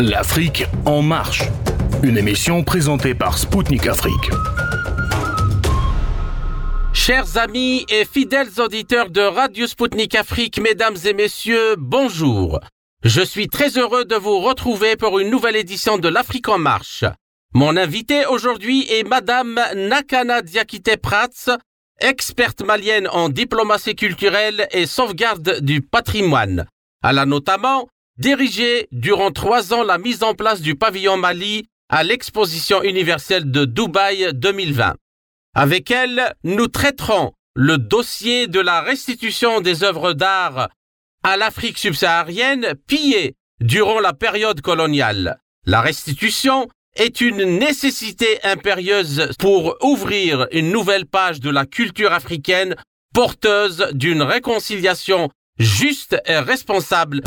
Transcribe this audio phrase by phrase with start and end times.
[0.00, 1.42] L'Afrique en marche.
[2.02, 4.30] Une émission présentée par Spoutnik Afrique.
[6.94, 12.60] Chers amis et fidèles auditeurs de Radio Spoutnik Afrique, mesdames et messieurs, bonjour.
[13.04, 17.04] Je suis très heureux de vous retrouver pour une nouvelle édition de l'Afrique en marche.
[17.52, 21.58] Mon invité aujourd'hui est Madame Nakana Diakite Prats,
[22.00, 26.66] experte malienne en diplomatie culturelle et sauvegarde du patrimoine.
[27.04, 27.86] Elle a notamment
[28.20, 33.64] dirigé durant trois ans la mise en place du pavillon Mali à l'exposition universelle de
[33.64, 34.94] Dubaï 2020.
[35.54, 40.68] Avec elle, nous traiterons le dossier de la restitution des œuvres d'art
[41.24, 45.40] à l'Afrique subsaharienne pillées durant la période coloniale.
[45.66, 52.76] La restitution est une nécessité impérieuse pour ouvrir une nouvelle page de la culture africaine
[53.14, 57.22] porteuse d'une réconciliation juste et responsable.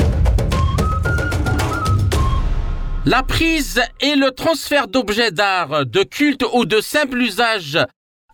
[3.06, 7.78] La prise et le transfert d'objets d'art, de culte ou de simple usage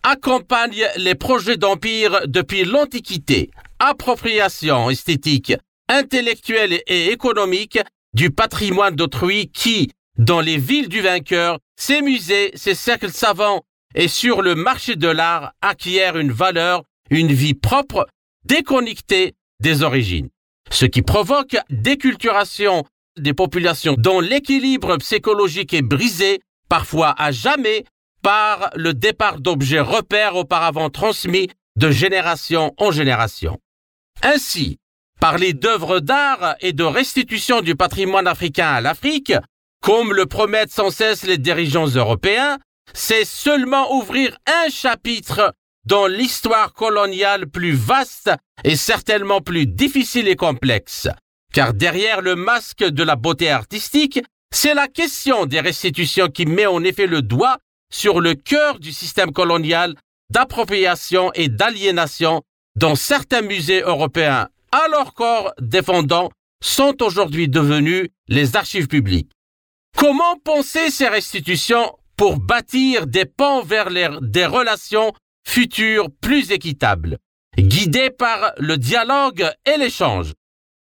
[0.04, 3.50] accompagnent les projets d'empire depuis l'Antiquité.
[3.80, 5.54] Appropriation esthétique,
[5.88, 7.80] intellectuelle et économique
[8.14, 13.62] du patrimoine d'autrui qui, dans les villes du vainqueur, ces musées, ces cercles savants
[13.96, 18.06] et sur le marché de l'art acquièrent une valeur, une vie propre,
[18.44, 20.28] déconnectée des origines.
[20.70, 22.84] Ce qui provoque déculturation
[23.20, 27.84] des populations dont l'équilibre psychologique est brisé, parfois à jamais,
[28.22, 33.58] par le départ d'objets repères auparavant transmis de génération en génération.
[34.22, 34.78] Ainsi,
[35.20, 39.32] parler d'œuvres d'art et de restitution du patrimoine africain à l'Afrique,
[39.82, 42.58] comme le promettent sans cesse les dirigeants européens,
[42.92, 45.54] c'est seulement ouvrir un chapitre
[45.86, 48.30] dans l'histoire coloniale plus vaste
[48.64, 51.08] et certainement plus difficile et complexe.
[51.52, 54.20] Car derrière le masque de la beauté artistique,
[54.52, 57.58] c'est la question des restitutions qui met en effet le doigt
[57.92, 59.94] sur le cœur du système colonial
[60.30, 62.42] d'appropriation et d'aliénation
[62.76, 66.30] dont certains musées européens, à leur corps défendant,
[66.62, 69.32] sont aujourd'hui devenus les archives publiques.
[69.96, 73.90] Comment penser ces restitutions pour bâtir des ponts vers
[74.20, 75.12] des relations
[75.46, 77.18] futures plus équitables,
[77.58, 80.34] guidées par le dialogue et l'échange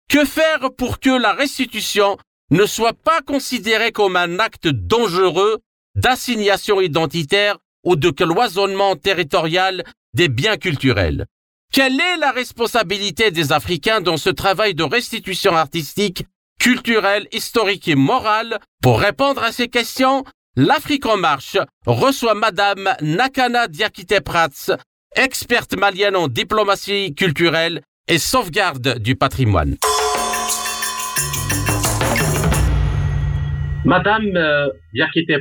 [0.09, 2.17] Que faire pour que la restitution
[2.49, 5.59] ne soit pas considérée comme un acte dangereux
[5.95, 9.83] d'assignation identitaire ou de cloisonnement territorial
[10.15, 11.27] des biens culturels?
[11.71, 16.25] Quelle est la responsabilité des Africains dans ce travail de restitution artistique
[16.59, 18.57] culturelle, historique et morale?
[18.81, 20.23] Pour répondre à ces questions,
[20.55, 24.75] l'Afrique en marche reçoit Madame Nakana Diakite Prats,
[25.15, 29.77] experte malienne en diplomatie culturelle et sauvegarde du patrimoine.
[33.85, 34.67] Madame euh,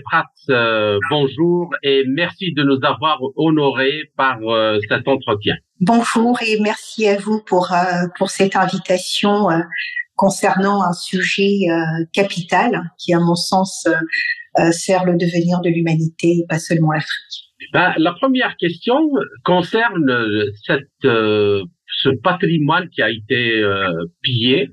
[0.05, 5.57] Prats, euh, bonjour et merci de nous avoir honorés par euh, cet entretien.
[5.81, 7.75] Bonjour et merci à vous pour,
[8.17, 9.49] pour cette invitation
[10.19, 13.95] concernant un sujet euh, capital qui, à mon sens, euh,
[14.59, 17.47] euh, sert le devenir de l'humanité et pas seulement l'Afrique.
[17.73, 18.99] Ben, la première question
[19.45, 20.11] concerne
[20.67, 21.07] cette,
[22.03, 23.63] ce patrimoine qui a été
[24.23, 24.71] pillé,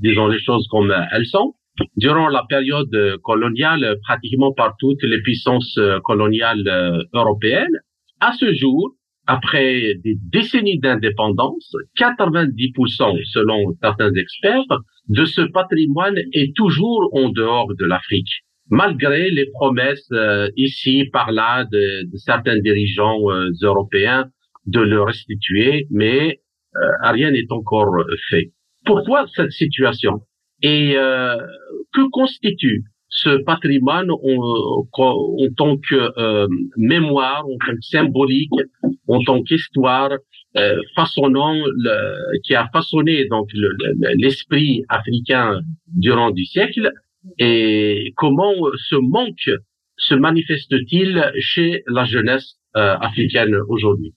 [0.00, 1.54] disons les choses comme elles sont,
[1.96, 7.78] durant la période coloniale pratiquement par toutes les puissances coloniales européennes.
[8.20, 14.64] À ce jour, après des décennies d'indépendance, 90% selon certains experts
[15.08, 21.32] de ce patrimoine est toujours en dehors de l'Afrique, malgré les promesses euh, ici par
[21.32, 24.26] là de, certains dirigeants euh, européens
[24.66, 26.45] de le restituer, mais euh,
[27.02, 27.94] rien n'est encore
[28.30, 28.52] fait.
[28.84, 30.22] Pourquoi cette situation?
[30.62, 34.86] Et que constitue ce patrimoine en,
[35.56, 38.52] tant que euh, mémoire, en tant que symbolique,
[39.08, 40.10] en tant qu'histoire,
[40.56, 43.48] euh, façonnant le, qui a façonné donc
[44.14, 45.60] l'esprit africain
[45.94, 46.92] durant du siècle?
[47.38, 48.54] Et comment
[48.88, 49.50] ce manque
[49.96, 54.14] se manifeste-t-il chez la jeunesse euh, africaine aujourd'hui?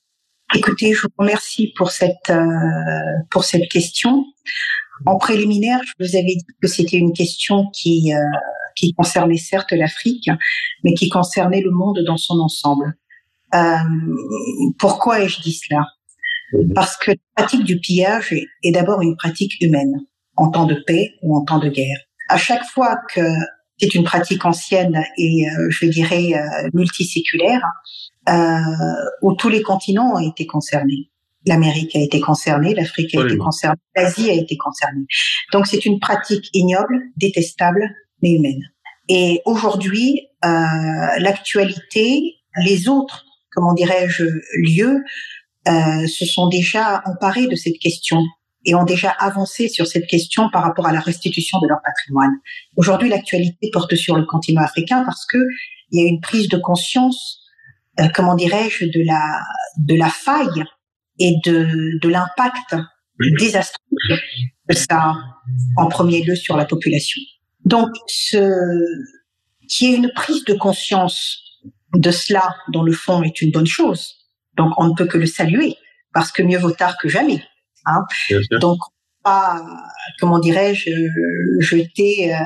[0.56, 2.42] Écoutez, je vous remercie pour cette euh,
[3.30, 4.26] pour cette question.
[5.06, 8.20] En préliminaire, je vous avais dit que c'était une question qui euh,
[8.76, 10.30] qui concernait certes l'Afrique,
[10.84, 12.96] mais qui concernait le monde dans son ensemble.
[13.54, 13.78] Euh,
[14.78, 15.86] pourquoi ai-je dit cela?
[16.54, 16.74] Mhm.
[16.74, 19.94] Parce que la pratique du pillage est, d'abord une pratique humaine,
[20.36, 21.98] en temps de paix ou en temps de guerre.
[22.28, 23.22] À chaque fois que
[23.80, 27.62] c'est une pratique ancienne et, euh, je dirais, euh, multiséculaire,
[29.22, 31.10] où tous les continents ont été concernés.
[31.46, 35.06] L'Amérique a été concernée, l'Afrique a été concernée, l'Asie a été concernée.
[35.54, 37.90] Donc c'est une pratique ignoble, détestable,
[38.22, 38.62] mais humaine.
[39.08, 40.50] Et aujourd'hui, euh,
[41.18, 44.26] l'actualité, les autres, comment dirais-je,
[44.58, 45.04] lieux,
[45.68, 48.22] euh, se sont déjà emparés de cette question
[48.66, 52.34] et ont déjà avancé sur cette question par rapport à la restitution de leur patrimoine.
[52.76, 55.38] Aujourd'hui, l'actualité porte sur le continent africain parce que
[55.92, 57.39] il y a une prise de conscience,
[58.00, 59.42] euh, comment dirais-je, de la
[59.78, 60.64] de la faille
[61.20, 62.76] et de de l'impact
[63.38, 64.18] désastreux
[64.68, 65.16] que ça a
[65.78, 67.22] en premier lieu sur la population.
[67.66, 68.56] Donc, ce
[69.68, 71.38] qui est une prise de conscience
[71.96, 74.16] de cela, dans le fond, est une bonne chose.
[74.58, 75.76] Donc, on ne peut que le saluer
[76.14, 77.44] parce que mieux vaut tard que jamais.
[77.86, 78.04] Hein.
[78.62, 78.78] Donc,
[79.24, 79.62] pas,
[80.20, 80.90] comment dirais-je,
[81.60, 82.38] jeter euh,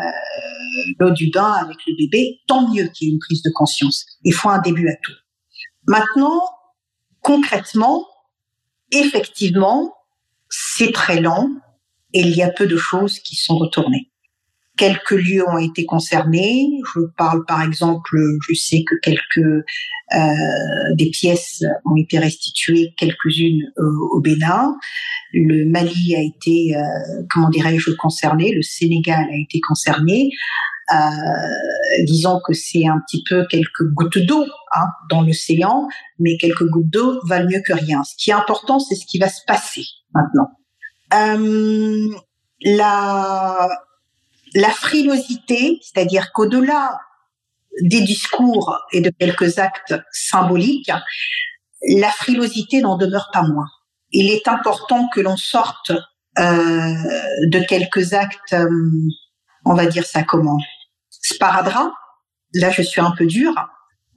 [1.00, 2.40] l'eau du bain avec le bébé.
[2.48, 4.06] Tant mieux qu'il y ait une prise de conscience.
[4.24, 5.14] Il faut un début à tout.
[5.88, 6.42] Maintenant,
[7.22, 8.06] concrètement,
[8.92, 9.94] effectivement,
[10.50, 11.50] c'est très lent
[12.14, 14.10] et il y a peu de choses qui sont retournées.
[14.78, 16.68] Quelques lieux ont été concernés.
[16.96, 19.64] Je parle par exemple, je sais que quelques
[20.16, 24.76] euh, des pièces ont été restituées, quelques-unes au Bénin.
[25.34, 26.82] Le Mali a été, euh,
[27.30, 28.52] comment dirais-je, concerné.
[28.52, 30.30] Le Sénégal a été concerné.
[30.94, 34.46] Euh, disons que c'est un petit peu quelques gouttes d'eau
[34.76, 35.88] hein, dans l'océan,
[36.20, 38.04] mais quelques gouttes d'eau valent mieux que rien.
[38.04, 40.52] Ce qui est important, c'est ce qui va se passer maintenant.
[41.14, 42.10] Euh,
[42.62, 43.70] la,
[44.56, 47.00] la frilosité, c'est-à-dire qu'au-delà
[47.82, 50.92] des discours et de quelques actes symboliques,
[51.88, 53.68] la frilosité n'en demeure pas moins.
[54.12, 55.92] Il est important que l'on sorte
[56.40, 56.96] euh,
[57.48, 58.68] de quelques actes, euh,
[59.66, 60.58] on va dire ça comment,
[61.44, 61.92] sparadrap,
[62.54, 63.54] là je suis un peu dure,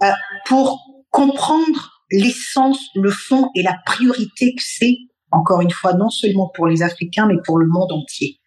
[0.03, 0.11] euh,
[0.47, 4.97] pour comprendre l'essence, le fond et la priorité que c'est,
[5.33, 8.39] encore une fois, non seulement pour les Africains, mais pour le monde entier.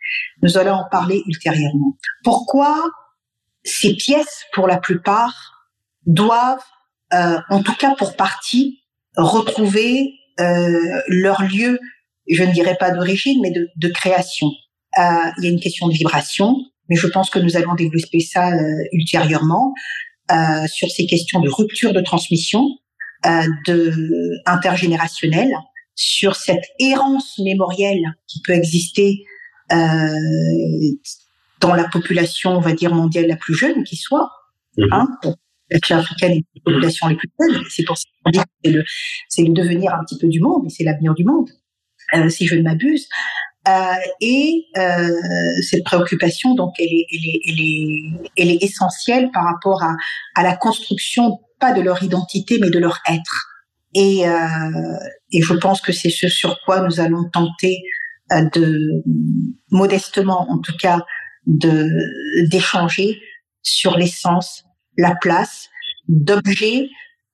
[0.42, 1.98] Nous allons en parler ultérieurement.
[2.24, 2.82] Pourquoi
[3.64, 5.68] ces pièces, pour la plupart,
[6.06, 6.64] doivent,
[7.14, 8.82] euh, en tout cas pour partie,
[9.18, 11.80] retrouver euh, leur lieu,
[12.32, 14.48] je ne dirais pas d'origine, mais de, création?
[14.96, 16.56] Il y a une question de vibration,
[16.90, 19.74] mais je pense que nous allons développer ça euh, ultérieurement
[20.32, 22.64] euh, sur ces questions de rupture de transmission,
[23.26, 23.94] euh, de
[24.46, 25.52] intergénérationnelle,
[25.96, 29.26] sur cette errance mémorielle qui peut exister
[29.72, 29.78] euh,
[31.60, 34.30] dans la population, on va dire, mondiale la plus jeune qui soit.
[34.78, 34.88] Mhm.
[34.92, 35.08] Hein,
[35.72, 37.64] africaine est la population les plus jeunes.
[37.70, 38.84] C'est pour ça qu'on dit que c'est le,
[39.30, 41.50] c'est le devenir un petit peu du monde, et c'est l'avenir du monde,
[42.16, 43.08] euh, si je ne m'abuse.
[43.70, 45.10] Euh, et euh,
[45.62, 50.44] cette préoccupation, donc, elle est, elle est, elle est, elle est essentielle par rapport à,
[50.44, 53.48] la construction, pas de leur identité, mais de leur être.
[53.94, 54.34] Et, euh,
[55.32, 57.82] je pense que c'est ce sur quoi nous allons tenter
[58.32, 59.04] de
[59.72, 61.00] modestement, en tout cas,
[61.48, 63.20] d'échanger
[63.64, 64.64] sur l'essence,
[64.98, 65.70] la place
[66.08, 66.90] d'objets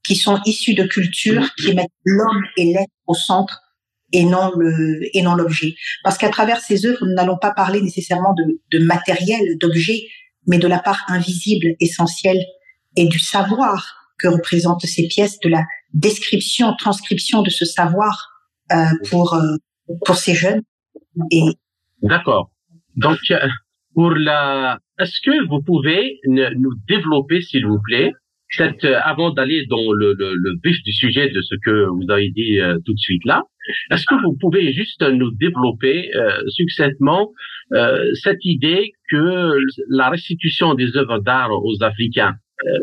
[0.05, 3.64] qui sont issus de cultures qui mettent l'homme et l'être au centre
[4.11, 5.75] et non le et non l'objet.
[6.03, 10.07] Parce qu'à travers ces œuvres, nous n'allons pas parler nécessairement de, de matériel, d'objets,
[10.47, 12.43] mais de la part invisible, essentielle
[12.95, 15.63] et du savoir que représentent ces pièces, de la
[15.93, 18.29] description, transcription de ce savoir
[18.71, 19.57] euh, pour euh,
[20.05, 20.61] pour ces jeunes
[22.01, 22.51] D'accord.
[22.95, 23.47] Donc, euh,
[23.93, 28.11] pour la, est-ce que vous pouvez nous développer, s'il vous plaît,
[28.55, 32.09] cette, euh, avant d'aller dans le, le, le, vif du sujet de ce que vous
[32.09, 33.43] avez dit euh, tout de suite là,
[33.91, 36.11] est-ce que vous pouvez juste nous développer
[36.49, 37.31] succinctement
[38.13, 39.57] cette idée que
[39.89, 42.35] la restitution des œuvres d'art aux Africains,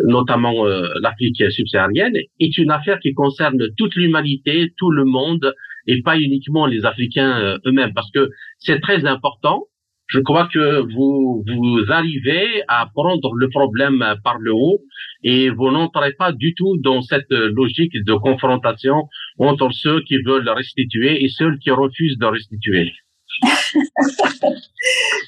[0.06, 0.64] notamment
[1.00, 5.54] l'Afrique subsaharienne, est une affaire qui concerne toute l'humanité, tout le monde,
[5.86, 9.64] et pas uniquement les Africains euh, eux-mêmes, parce que c'est très important.
[10.12, 14.80] Je crois que vous vous arrivez à prendre le problème par le haut
[15.24, 20.50] et vous n'entrez pas du tout dans cette logique de confrontation entre ceux qui veulent
[20.50, 22.92] restituer et ceux qui refusent de restituer.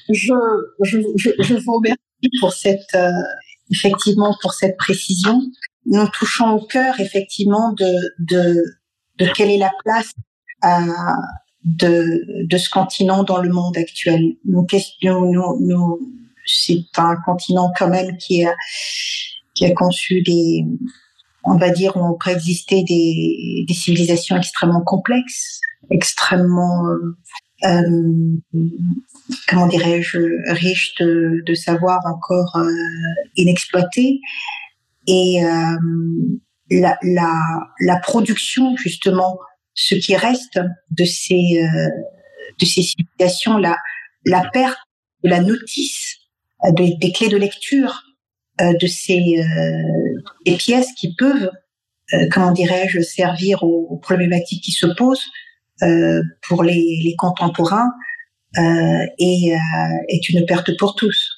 [0.09, 0.33] je,
[0.83, 3.09] je, je, je, vous remercie pour cette euh,
[3.71, 5.41] effectivement pour cette précision.
[5.87, 8.61] Nous touchons au cœur effectivement de, de,
[9.17, 10.13] de quelle est la place
[11.65, 14.35] de, de ce continent dans le monde actuel.
[14.45, 14.65] Nous,
[16.45, 18.53] c'est un continent quand même qui a,
[19.55, 20.63] qui a conçu des,
[21.43, 26.85] on va dire, ont préexisté des, des civilisations extrêmement complexes, extrêmement,
[27.63, 28.37] euh,
[29.47, 30.19] comment dirais-je,
[30.51, 32.69] riches de, de savoir encore euh,
[33.37, 34.19] inexploités.
[35.07, 35.77] Et euh,
[36.69, 37.33] la, la,
[37.79, 39.39] la production justement
[39.75, 40.59] ce qui reste
[40.91, 41.89] de ces euh,
[42.59, 43.77] de ces civilisations, la
[44.25, 44.77] la perte
[45.23, 46.17] de la notice
[46.71, 48.01] des clés de lecture
[48.59, 49.43] de ces
[50.45, 51.51] des pièces qui peuvent,
[52.31, 55.25] comment dirais-je, servir aux, problématiques qui se posent
[56.47, 57.91] pour les, les contemporains
[58.57, 59.53] et
[60.07, 61.29] est une perte pour tous.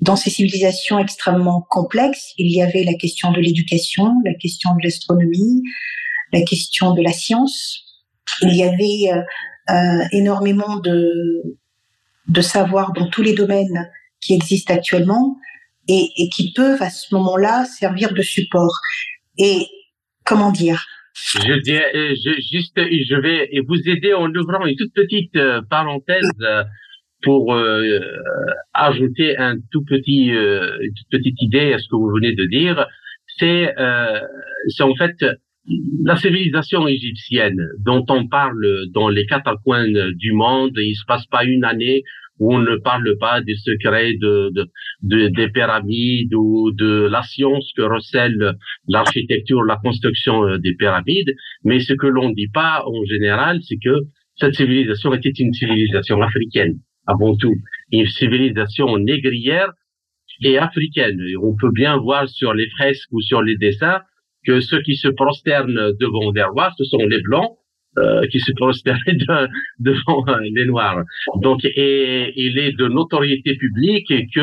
[0.00, 4.84] Dans ces civilisations extrêmement complexes, il y avait la question de l'éducation, la question de
[4.84, 5.62] l'astronomie,
[6.32, 7.84] la question de la science.
[8.42, 9.22] Il y avait euh,
[9.74, 11.10] euh, énormément de,
[12.28, 15.36] de savoir dans tous les domaines qui existent actuellement
[15.88, 18.78] et, qui peuvent à ce moment-là servir de support.
[19.38, 19.66] Et
[20.24, 20.84] comment dire?
[21.14, 25.36] Je dirais, euh, juste, je vais vous aider en ouvrant une toute petite
[25.68, 26.30] parenthèse
[27.22, 27.54] pour
[28.72, 32.86] ajouter un tout petit, une toute petite idée à ce que vous venez de dire,
[33.38, 33.74] c'est
[34.68, 35.16] c'est en fait
[36.04, 40.72] la civilisation égyptienne dont on parle dans les quatre coins du monde.
[40.76, 42.02] Il se passe pas une année
[42.38, 44.66] où on ne parle pas des secrets de, de,
[45.02, 48.54] de, des pyramides ou de la science que recèle
[48.88, 51.34] l'architecture, la construction des pyramides.
[51.64, 56.22] Mais ce que l'on dit pas en général, c'est que cette civilisation était une civilisation
[56.22, 57.54] africaine avant tout
[57.92, 59.72] une civilisation négrière
[60.42, 61.20] et africaine.
[61.42, 64.00] on peut bien voir sur les fresques ou sur les dessins
[64.46, 67.56] que ceux qui se prosternent devant des rois, ce sont les blancs
[67.98, 68.98] euh, qui se prosternent
[69.78, 71.02] devant les noirs.
[71.36, 74.40] Donc, et, il est de notoriété publique que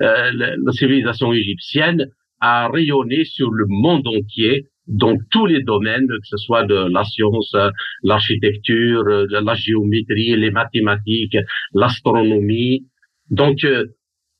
[0.00, 2.06] euh, la civilisation égyptienne
[2.40, 7.04] a rayonné sur le monde entier dans tous les domaines, que ce soit de la
[7.04, 7.54] science,
[8.02, 11.36] l'architecture, la géométrie, les mathématiques,
[11.74, 12.86] l'astronomie.
[13.30, 13.84] Donc, euh,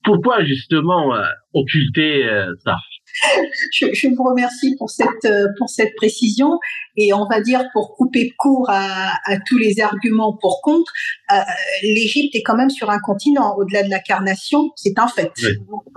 [0.04, 1.12] pourquoi justement
[1.52, 2.76] occulter euh, ça?
[3.72, 6.58] je, je, vous remercie pour cette pour cette précision
[6.96, 10.92] et on va dire pour couper court à, à tous les arguments pour contre,
[11.82, 15.32] l'Égypte est quand même sur un continent au-delà de l'incarnation, c'est un fait.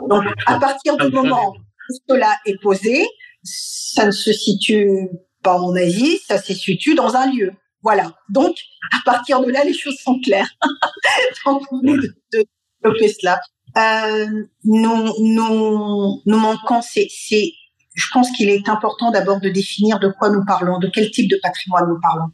[0.09, 3.05] Donc à partir du moment où cela est posé,
[3.43, 5.09] ça ne se situe
[5.43, 7.51] pas en Asie, ça se situe dans un lieu.
[7.83, 8.13] Voilà.
[8.29, 8.55] Donc,
[8.91, 10.49] à partir de là, les choses sont claires.
[11.45, 12.45] Donc, vous venez de,
[12.83, 13.41] développer cela.
[13.77, 14.27] Euh,
[14.63, 17.53] nous, nous, nous manquons, c'est, c'est,
[17.95, 21.29] je pense qu'il est important d'abord de définir de quoi nous parlons, de quel type
[21.29, 22.31] de patrimoine nous parlons.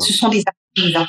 [0.00, 1.06] Ce sont des archives.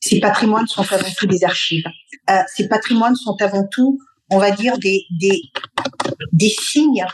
[0.00, 1.86] Ces patrimoines sont avant tout des archives.
[2.30, 3.98] Euh, ces patrimoines sont avant tout,
[4.30, 5.40] on va dire, des, des,
[6.32, 7.04] des signes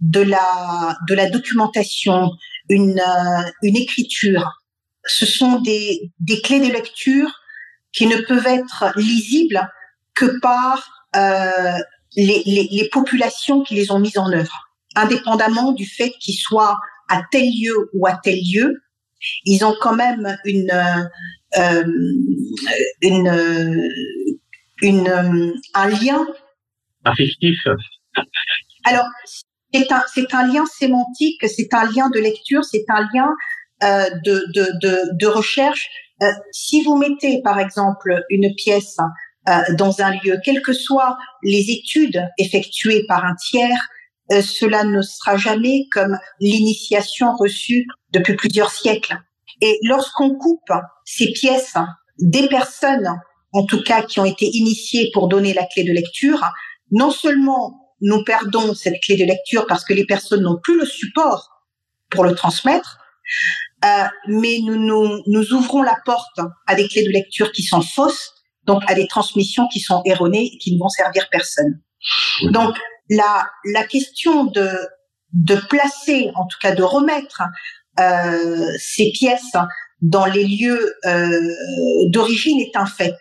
[0.00, 2.30] de la, de la documentation,
[2.68, 4.62] une, euh, une écriture.
[5.04, 7.30] Ce sont des, des clés de lecture
[7.92, 9.68] qui ne peuvent être lisibles
[10.14, 16.10] que par les, les, les, populations qui les ont mises en œuvre, indépendamment du fait
[16.20, 16.78] qu'ils soient
[17.08, 18.82] à tel lieu ou à tel lieu.
[19.44, 20.72] Ils ont quand même une,
[21.56, 21.84] euh,
[23.02, 23.88] une,
[24.82, 26.26] une, un lien
[27.04, 27.58] affectif.
[28.84, 29.06] Alors,
[29.72, 33.28] c'est un, c'est un lien sémantique, c'est un lien de lecture, c'est un lien
[33.82, 35.88] euh, de, de, de, de, recherche.
[36.22, 38.96] Euh, si vous mettez, par exemple, une pièce
[39.48, 43.88] euh, dans un lieu, quelles que soient les études effectuées par un tiers,
[44.30, 49.16] euh, cela ne sera jamais comme l'initiation reçue depuis plusieurs siècles.
[49.60, 50.72] Et lorsqu'on coupe
[51.04, 51.74] ces pièces
[52.18, 53.10] des personnes,
[53.52, 56.40] en tout cas qui ont été initiées pour donner la clé de lecture,
[56.90, 60.86] non seulement nous perdons cette clé de lecture parce que les personnes n'ont plus le
[60.86, 61.62] support
[62.10, 62.98] pour le transmettre,
[63.84, 67.82] euh, mais nous, nous, nous ouvrons la porte à des clés de lecture qui sont
[67.82, 68.34] fausses,
[68.64, 71.80] donc à des transmissions qui sont erronées et qui ne vont servir personne.
[72.50, 72.76] Donc
[73.10, 74.68] la, la question de,
[75.32, 77.42] de placer, en tout cas de remettre
[78.00, 79.56] euh, ces pièces
[80.00, 83.18] dans les lieux euh, d'origine est un fait.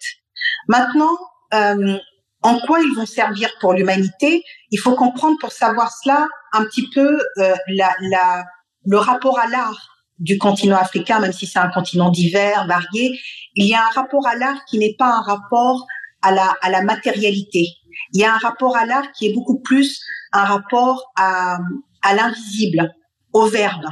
[0.67, 1.15] Maintenant,
[1.53, 1.97] euh,
[2.41, 6.89] en quoi ils vont servir pour l'humanité, il faut comprendre pour savoir cela un petit
[6.89, 8.45] peu euh, la, la,
[8.85, 9.87] le rapport à l'art
[10.21, 13.19] du continent africain, même si c'est un continent divers, varié.
[13.55, 15.85] Il y a un rapport à l'art qui n'est pas un rapport
[16.21, 17.67] à la, à la matérialité.
[18.13, 19.99] Il y a un rapport à l'art qui est beaucoup plus
[20.31, 21.57] un rapport à,
[22.03, 22.93] à l'invisible,
[23.33, 23.85] au verbe.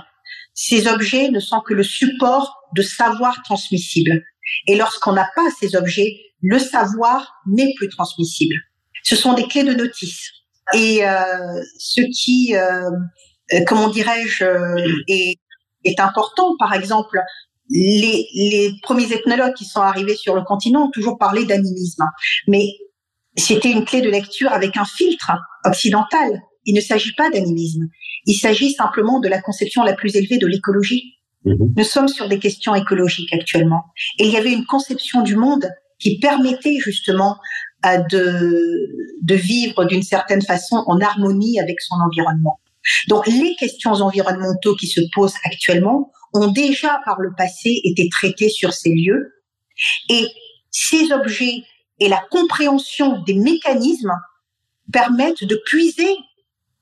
[0.53, 4.23] Ces objets ne sont que le support de savoir transmissible.
[4.67, 8.55] Et lorsqu'on n'a pas ces objets, le savoir n'est plus transmissible.
[9.03, 10.31] Ce sont des clés de notice.
[10.73, 12.91] Et euh, ce qui, euh,
[13.53, 15.39] euh comment dirais-je, euh, est,
[15.83, 17.19] est important, par exemple,
[17.69, 22.03] les, les premiers ethnologues qui sont arrivés sur le continent ont toujours parlé d'animisme.
[22.47, 22.67] Mais
[23.37, 25.31] c'était une clé de lecture avec un filtre
[25.65, 26.41] occidental.
[26.65, 27.87] Il ne s'agit pas d'animisme.
[28.25, 31.15] Il s'agit simplement de la conception la plus élevée de l'écologie.
[31.45, 31.73] Mhm.
[31.75, 33.83] Nous sommes sur des questions écologiques actuellement.
[34.17, 35.69] Et il y avait une conception du monde
[35.99, 37.37] qui permettait justement
[37.83, 38.87] de,
[39.21, 42.59] de vivre d'une certaine façon en harmonie avec son environnement.
[43.07, 48.49] Donc les questions environnementaux qui se posent actuellement ont déjà par le passé été traitées
[48.49, 49.33] sur ces lieux
[50.09, 50.27] et
[50.71, 51.63] ces objets
[51.99, 54.13] et la compréhension des mécanismes
[54.91, 56.15] permettent de puiser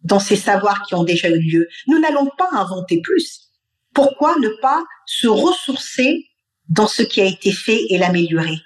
[0.04, 1.68] dans ces savoirs qui ont déjà eu lieu.
[1.88, 3.50] Nous n'allons pas inventer plus.
[3.94, 6.26] Pourquoi ne pas se ressourcer
[6.70, 8.58] dans ce qui a été fait et l'améliorer?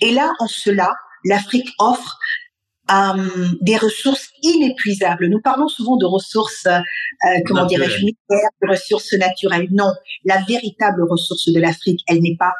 [0.00, 2.18] Et là, en cela, l'Afrique offre
[2.90, 5.28] euh, des ressources inépuisables.
[5.28, 6.80] Nous parlons souvent de ressources, euh,
[7.46, 9.68] comment dirais-je, de ressources naturelles.
[9.70, 9.90] Non,
[10.24, 12.52] la véritable ressource de l'Afrique, elle n'est pas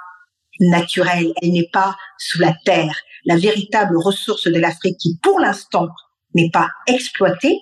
[0.61, 2.97] naturelle, elle n'est pas sous la terre.
[3.27, 5.89] La véritable ressource de l'Afrique qui, pour l'instant,
[6.35, 7.59] n'est pas exploitée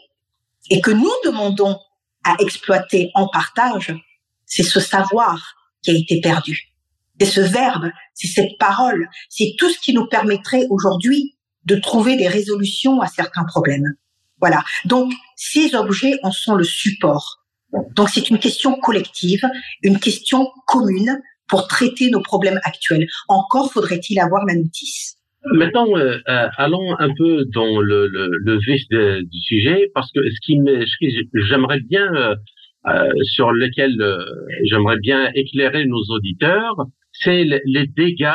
[0.70, 1.78] et que nous demandons
[2.24, 3.92] à exploiter en partage,
[4.46, 6.68] c'est ce savoir qui a été perdu.
[7.20, 12.16] C'est ce verbe, c'est cette parole, c'est tout ce qui nous permettrait aujourd'hui de trouver
[12.16, 13.94] des résolutions à certains problèmes.
[14.40, 14.62] Voilà.
[14.84, 17.38] Donc, ces objets en sont le support.
[17.96, 19.42] Donc, c'est une question collective,
[19.82, 23.06] une question commune pour traiter nos problèmes actuels.
[23.28, 25.16] Encore faudrait-il avoir la notice.
[25.44, 30.20] Maintenant, euh, euh, allons un peu dans le, le, le vif du sujet, parce que
[30.30, 30.60] ce qui
[31.34, 32.36] j'aimerais bien,
[32.86, 33.96] euh, sur lequel
[34.64, 38.26] j'aimerais bien éclairer nos auditeurs, c'est les dégâts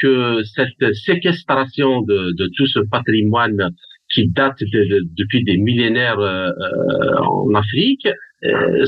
[0.00, 3.70] que cette séquestration de, de tout ce patrimoine
[4.12, 8.08] qui date de, depuis des millénaires en Afrique,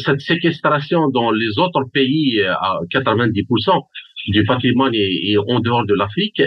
[0.05, 3.83] cette séquestration dans les autres pays à 90%
[4.29, 6.43] du patrimoine est en dehors de l'Afrique,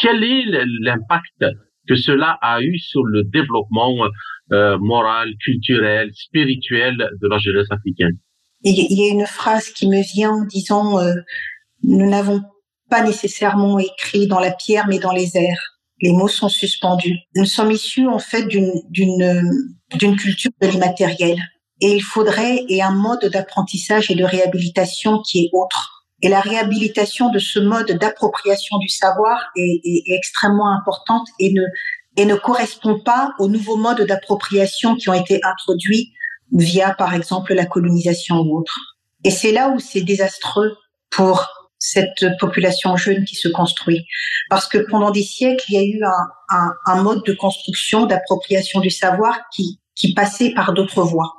[0.00, 0.44] quel est
[0.80, 1.44] l'impact
[1.88, 3.96] que cela a eu sur le développement
[4.52, 8.18] euh, moral, culturel, spirituel de la jeunesse africaine?
[8.62, 11.14] Il y a une phrase qui me vient en disant euh,
[11.82, 12.42] nous n'avons
[12.90, 15.62] pas nécessairement écrit dans la pierre, mais dans les airs.
[16.00, 17.16] Les mots sont suspendus.
[17.34, 18.72] Nous sommes issus en fait d'une
[19.94, 21.38] d'une culture de l'immatériel,
[21.80, 26.40] et il faudrait et un mode d'apprentissage et de réhabilitation qui est autre et la
[26.40, 31.62] réhabilitation de ce mode d'appropriation du savoir est, est, extrêmement importante et ne,
[32.16, 36.12] et ne correspond pas aux nouveaux modes d'appropriation qui ont été introduits
[36.52, 38.76] via, par exemple, la colonisation ou autre.
[39.22, 40.76] Et c'est là où c'est désastreux
[41.10, 41.46] pour
[41.78, 44.04] cette population jeune qui se construit.
[44.50, 48.06] Parce que pendant des siècles, il y a eu un, un, un mode de construction,
[48.06, 51.34] d'appropriation du savoir qui, qui passait par d'autres voies.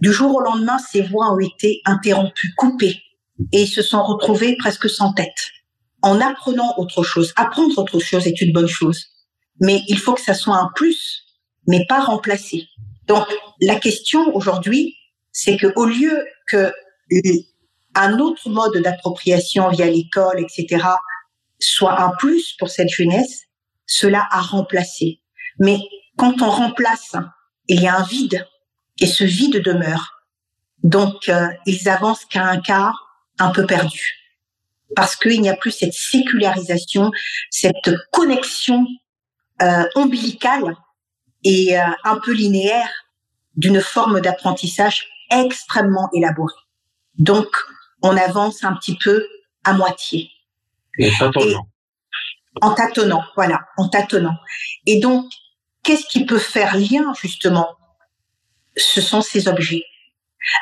[0.00, 3.02] Du jour au lendemain, ces voies ont été interrompues, coupées
[3.52, 5.52] et se sont retrouvés presque sans tête
[6.02, 7.32] en apprenant autre chose.
[7.36, 9.06] Apprendre autre chose est une bonne chose,
[9.60, 11.24] mais il faut que ça soit un plus,
[11.66, 12.68] mais pas remplacé.
[13.06, 13.24] Donc
[13.60, 14.96] la question aujourd'hui,
[15.32, 16.72] c'est que au lieu que
[17.94, 20.84] un autre mode d'appropriation via l'école, etc.,
[21.58, 23.44] soit un plus pour cette jeunesse,
[23.86, 25.20] cela a remplacé.
[25.58, 25.78] Mais
[26.16, 27.16] quand on remplace,
[27.66, 28.46] il y a un vide,
[29.00, 30.24] et ce vide demeure.
[30.82, 34.18] Donc, euh, ils avancent qu'à un quart un peu perdu
[34.96, 37.10] parce qu'il n'y a plus cette sécularisation,
[37.50, 38.86] cette connexion
[39.62, 40.76] euh, ombilicale
[41.44, 42.90] et euh, un peu linéaire
[43.56, 46.54] d'une forme d'apprentissage extrêmement élaborée.
[47.18, 47.48] Donc,
[48.02, 49.26] on avance un petit peu
[49.64, 50.30] à moitié.
[50.98, 51.68] Et tâtonnant.
[52.60, 54.36] en tâtonnant, voilà, en tâtonnant.
[54.86, 55.26] Et donc,
[55.82, 57.68] qu'est-ce qui peut faire lien, justement
[58.76, 59.84] Ce sont ces objets?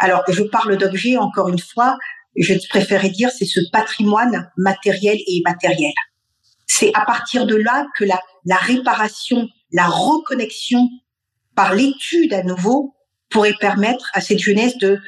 [0.01, 1.97] Alors, je parle d'objets, encore une fois,
[2.37, 5.93] je préférais dire, c'est ce patrimoine matériel et immatériel.
[6.67, 10.89] C'est à partir de là que la, la réparation, la reconnexion
[11.55, 12.95] par l'étude à nouveau
[13.31, 15.01] pourrait permettre à cette jeunesse de,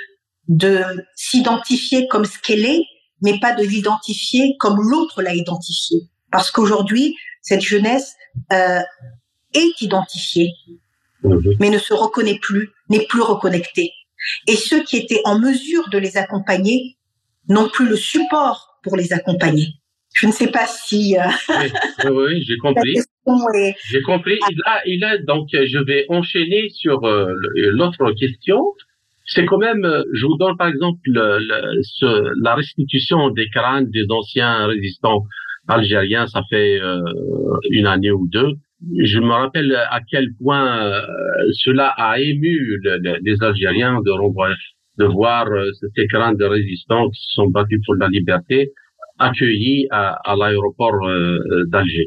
[0.49, 0.83] de
[1.15, 2.83] s'identifier comme ce qu'elle est,
[3.23, 5.99] mais pas de l'identifier comme l'autre l'a identifié.
[6.31, 8.15] Parce qu'aujourd'hui, cette jeunesse
[8.53, 8.81] euh,
[9.55, 10.53] est identifiée,
[11.23, 11.55] mhm.
[11.61, 13.93] mais ne se reconnaît plus, n'est plus reconnectée.
[14.47, 16.97] Et ceux qui étaient en mesure de les accompagner
[17.49, 19.75] non plus le support pour les accompagner.
[20.15, 21.17] Je ne sais pas si.
[21.17, 21.23] Euh,
[22.05, 22.99] oui, oui, j'ai compris.
[23.91, 24.39] J'ai compris.
[24.87, 28.75] Il a, donc, je vais enchaîner sur euh, l'autre question.
[29.29, 35.25] C'est quand même, je vous donne par exemple la restitution des crânes des anciens résistants
[35.69, 36.27] algériens.
[36.27, 37.01] Ça fait euh,
[37.71, 38.53] une année ou deux.
[38.97, 41.03] Je me rappelle à quel point
[41.53, 42.81] cela a ému
[43.23, 44.13] les Algériens de
[44.99, 48.73] de voir euh, ces grandes résistants qui se sont battus pour la liberté
[49.19, 52.07] accueillis à, à l'aéroport euh, d'Alger.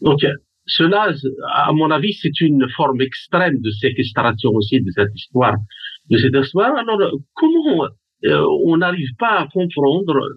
[0.00, 0.20] Donc,
[0.66, 1.12] cela,
[1.52, 5.56] à mon avis, c'est une forme extrême de séquestration aussi de cette histoire.
[6.10, 6.76] De cette histoire.
[6.76, 7.00] Alors,
[7.34, 7.86] comment
[8.24, 10.28] euh, on n'arrive pas à comprendre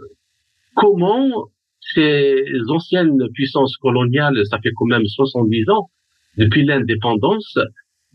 [0.75, 1.49] comment
[1.79, 5.89] ces anciennes puissances coloniales, ça fait quand même 70 ans,
[6.37, 7.57] depuis l'indépendance,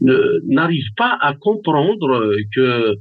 [0.00, 2.96] n'arrivent pas à comprendre que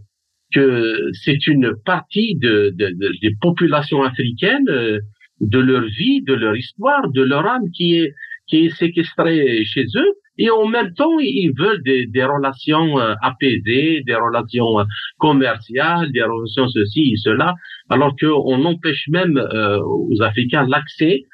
[0.52, 6.56] que c'est une partie de, de, de, des populations africaines, de leur vie, de leur
[6.56, 8.14] histoire, de leur âme qui est
[8.48, 13.14] qui est séquestrée chez eux et en même temps, ils veulent des, des relations euh,
[13.22, 14.84] apaisées, des relations euh,
[15.18, 17.56] commerciales, des relations ceci et cela,
[17.90, 21.26] alors qu'on empêche même euh, aux Africains l'accès,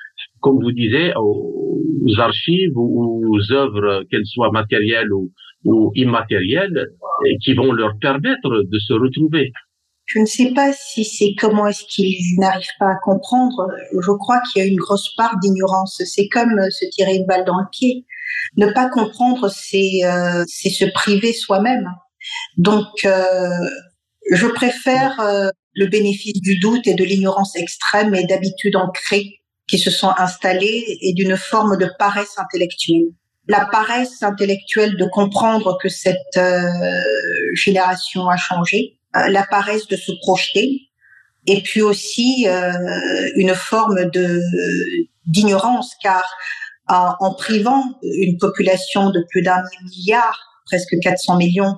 [0.42, 5.32] comme vous disiez, aux archives ou aux œuvres, qu'elles soient matérielles ou,
[5.66, 6.88] ou immatérielles,
[7.44, 9.52] qui vont leur permettre de se retrouver.
[10.06, 13.68] Je ne sais pas si c'est comment est-ce qu'ils n'arrivent pas à comprendre.
[13.92, 16.02] Je crois qu'il y a une grosse part d'ignorance.
[16.06, 18.06] C'est comme se tirer une balle dans le pied.
[18.58, 21.88] Ne pas comprendre, c'est euh, c'est se priver soi-même.
[22.58, 23.50] Donc, euh,
[24.32, 29.80] je préfère euh, le bénéfice du doute et de l'ignorance extrême et d'habitudes ancrées qui
[29.80, 33.10] se sont installées et d'une forme de paresse intellectuelle.
[33.48, 36.40] La paresse intellectuelle de comprendre que cette
[37.54, 38.98] génération a changé,
[39.30, 40.82] la paresse de se projeter,
[41.48, 42.48] et puis aussi
[43.36, 44.42] une forme de
[45.28, 46.24] d'ignorance, car
[46.88, 51.76] en privant une population de plus d'un milliard, presque 400 millions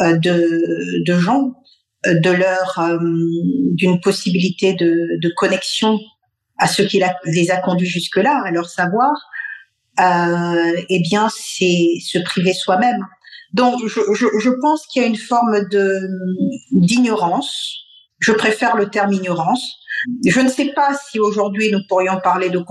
[0.00, 1.52] euh, de, de gens,
[2.06, 2.98] euh, de leur euh,
[3.74, 5.98] d'une possibilité de, de, connexion
[6.58, 9.12] à ce qui les a conduits jusque-là, à leur savoir,
[10.00, 13.06] euh, eh bien, c'est se priver soi-même.
[13.54, 16.00] Donc, je, je, je pense qu'il y a une forme de
[16.72, 17.76] d'ignorance.
[18.18, 19.78] Je préfère le terme ignorance
[20.26, 22.62] je ne sais pas si aujourd'hui nous pourrions parler de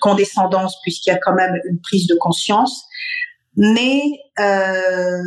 [0.00, 2.84] condescendance puisqu'il y a quand même une prise de conscience,
[3.56, 4.02] mais
[4.40, 5.20] euh,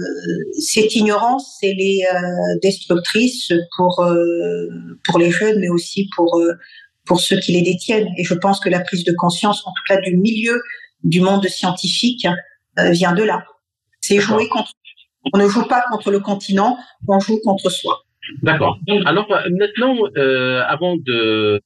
[0.59, 4.67] cette ignorance, elle est euh, destructrice pour euh,
[5.05, 6.53] pour les jeunes, mais aussi pour euh,
[7.05, 8.07] pour ceux qui les détiennent.
[8.17, 10.61] Et je pense que la prise de conscience, en tout cas du milieu
[11.03, 12.27] du monde scientifique,
[12.79, 13.43] euh, vient de là.
[14.01, 14.71] C'est jouer contre.
[15.33, 18.05] On ne joue pas contre le continent, on joue contre soi.
[18.41, 18.79] D'accord.
[19.05, 20.95] Alors euh, maintenant, euh, avant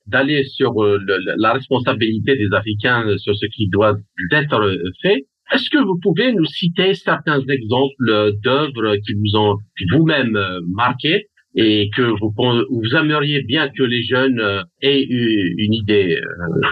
[0.08, 1.00] d'aller sur euh,
[1.38, 3.96] la responsabilité des Africains sur ce qui doit
[4.32, 9.58] être fait, est-ce que vous pouvez nous citer certains exemples d'œuvres qui vous ont
[9.92, 14.40] vous-même marqué et que vous, vous aimeriez bien que les jeunes
[14.82, 16.22] aient une idée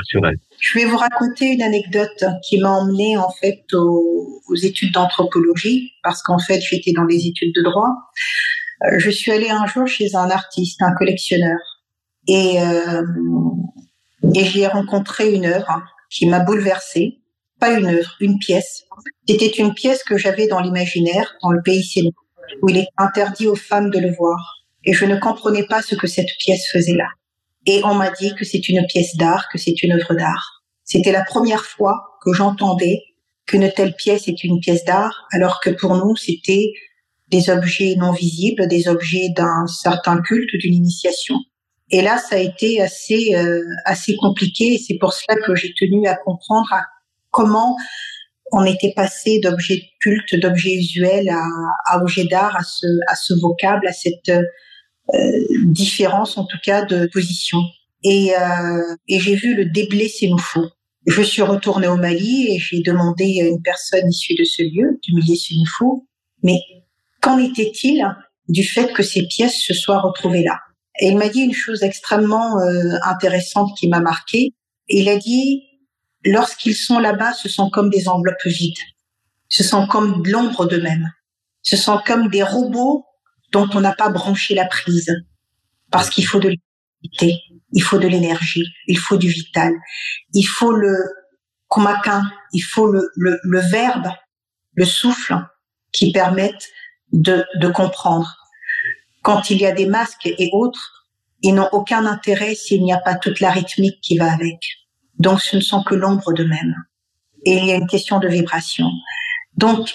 [0.04, 4.94] sur elles Je vais vous raconter une anecdote qui m'a emmenée en fait aux, études
[4.94, 7.90] d'anthropologie parce qu'en fait j'étais dans les études de droit.
[8.84, 11.58] Euh, je suis allée un jour chez un artiste, un collectionneur,
[12.28, 13.04] et, euh,
[14.36, 17.20] et j'ai rencontré une œuvre qui m'a bouleversée.
[17.60, 18.84] Pas une œuvre, une pièce.
[19.28, 21.84] C'était une pièce que j'avais dans l'imaginaire, dans le pays
[22.62, 24.57] où il est interdit aux femmes de le voir.
[24.88, 27.10] Et je ne comprenais pas ce que cette pièce faisait là.
[27.66, 30.64] Et on m'a dit que c'est une pièce d'art, que c'est une œuvre d'art.
[30.86, 33.04] C'était la première fois que j'entendais
[33.46, 36.72] qu'une telle pièce est une pièce d'art, alors que pour nous, c'était
[37.28, 41.36] des objets non visibles, des objets d'un certain culte, d'une initiation.
[41.92, 44.78] Et là, ça a été assez euh, assez compliqué.
[44.78, 46.74] C'est pour cela que j'ai tenu à comprendre
[47.32, 47.76] comment
[48.54, 51.44] on était passé d'objets de culte, d'objets usuels à,
[51.86, 54.32] à objets d'art, à ce, à ce vocable, à cette
[55.66, 57.60] différence en tout cas de position.
[58.04, 60.62] Et, euh, et j'ai vu le déblé Sénoufo.
[61.06, 65.00] Je suis retournée au Mali et j'ai demandé à une personne issue de ce lieu,
[65.04, 66.06] du milieu Sénoufo,
[66.44, 66.60] mais
[67.22, 68.06] Qu'en était-il
[68.48, 70.60] du fait que ces pièces se soient retrouvées là?
[71.00, 74.54] Et il m'a dit une chose extrêmement euh, intéressante qui m'a marqué.
[74.88, 75.64] Il a dit,
[76.24, 78.78] lorsqu'ils sont là-bas, ce sont comme des enveloppes vides.
[79.50, 81.12] Ce sont comme l'ombre d'eux-mêmes.
[81.62, 83.06] Ce sont comme des robots
[83.52, 85.14] dont on n'a pas branché la prise.
[85.92, 89.74] Parce qu'il faut de l'électricité, il faut de l'énergie, il faut du vital,
[90.34, 90.96] il faut le
[91.70, 94.08] kumakin, il faut le, le, le verbe,
[94.74, 95.36] le souffle
[95.92, 96.68] qui permettent
[97.12, 98.36] de, de comprendre.
[99.22, 101.06] Quand il y a des masques et autres,
[101.42, 104.60] ils n'ont aucun intérêt s'il n'y a pas toute la rythmique qui va avec.
[105.20, 106.76] Donc ce ne sont que l'ombre d'eux-mêmes.
[107.46, 108.90] Et il y a une question de vibration.
[109.56, 109.94] Donc,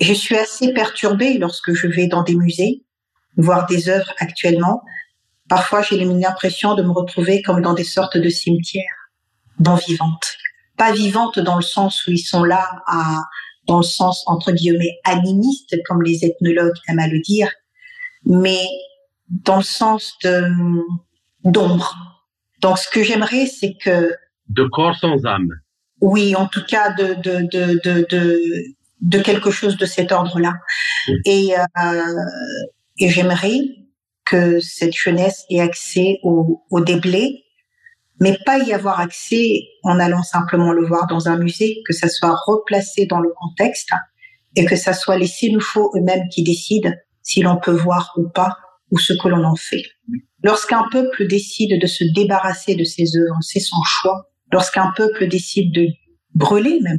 [0.00, 2.84] je suis assez perturbée lorsque je vais dans des musées,
[3.36, 4.82] voir des œuvres actuellement.
[5.48, 9.10] Parfois, j'ai l'impression de me retrouver comme dans des sortes de cimetières,
[9.64, 10.36] non vivantes.
[10.76, 13.22] Pas vivantes dans le sens où ils sont là à,
[13.66, 17.50] dans le sens entre guillemets animiste, comme les ethnologues aiment à le dire,
[18.24, 18.66] mais
[19.28, 20.50] dans le sens de
[21.44, 21.94] d'ombre.
[22.60, 24.12] Donc, ce que j'aimerais, c'est que
[24.48, 25.50] de corps sans âme.
[26.00, 28.40] Oui, en tout cas, de de de de de,
[29.00, 30.54] de quelque chose de cet ordre-là.
[31.24, 32.02] Et euh,
[32.98, 33.60] et j'aimerais
[34.24, 37.44] que cette jeunesse ait accès au, au déblai
[38.20, 42.08] mais pas y avoir accès en allant simplement le voir dans un musée, que ça
[42.08, 43.90] soit replacé dans le contexte
[44.56, 48.56] et que ça soit les Sénoufos eux-mêmes qui décident si l'on peut voir ou pas
[48.90, 49.82] ou ce que l'on en fait.
[50.42, 54.30] Lorsqu'un peuple décide de se débarrasser de ses œuvres, c'est son choix.
[54.50, 55.86] Lorsqu'un peuple décide de
[56.34, 56.98] brûler même,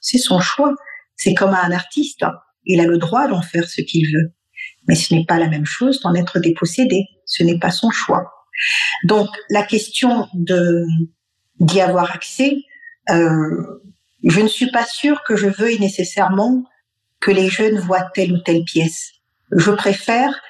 [0.00, 0.72] c'est son choix.
[1.16, 2.24] C'est comme un artiste,
[2.64, 4.32] il a le droit d'en faire ce qu'il veut.
[4.88, 7.04] Mais ce n'est pas la même chose d'en être dépossédé.
[7.24, 8.32] Ce n'est pas son choix.
[9.04, 10.84] Donc la question de
[11.58, 12.58] d'y avoir accès,
[13.10, 13.80] euh,
[14.24, 16.64] je ne suis pas sûre que je veuille nécessairement
[17.20, 19.12] que les jeunes voient telle ou telle pièce.
[19.52, 20.42] Je préfère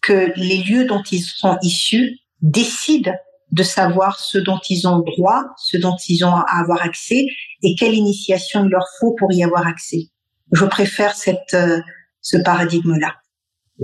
[0.00, 3.16] que les lieux dont ils sont issus décident
[3.52, 7.24] de savoir ce dont ils ont droit, ce dont ils ont à avoir accès
[7.62, 10.08] et quelle initiation il leur faut pour y avoir accès.
[10.52, 11.80] Je préfère cette, euh,
[12.20, 13.14] ce paradigme-là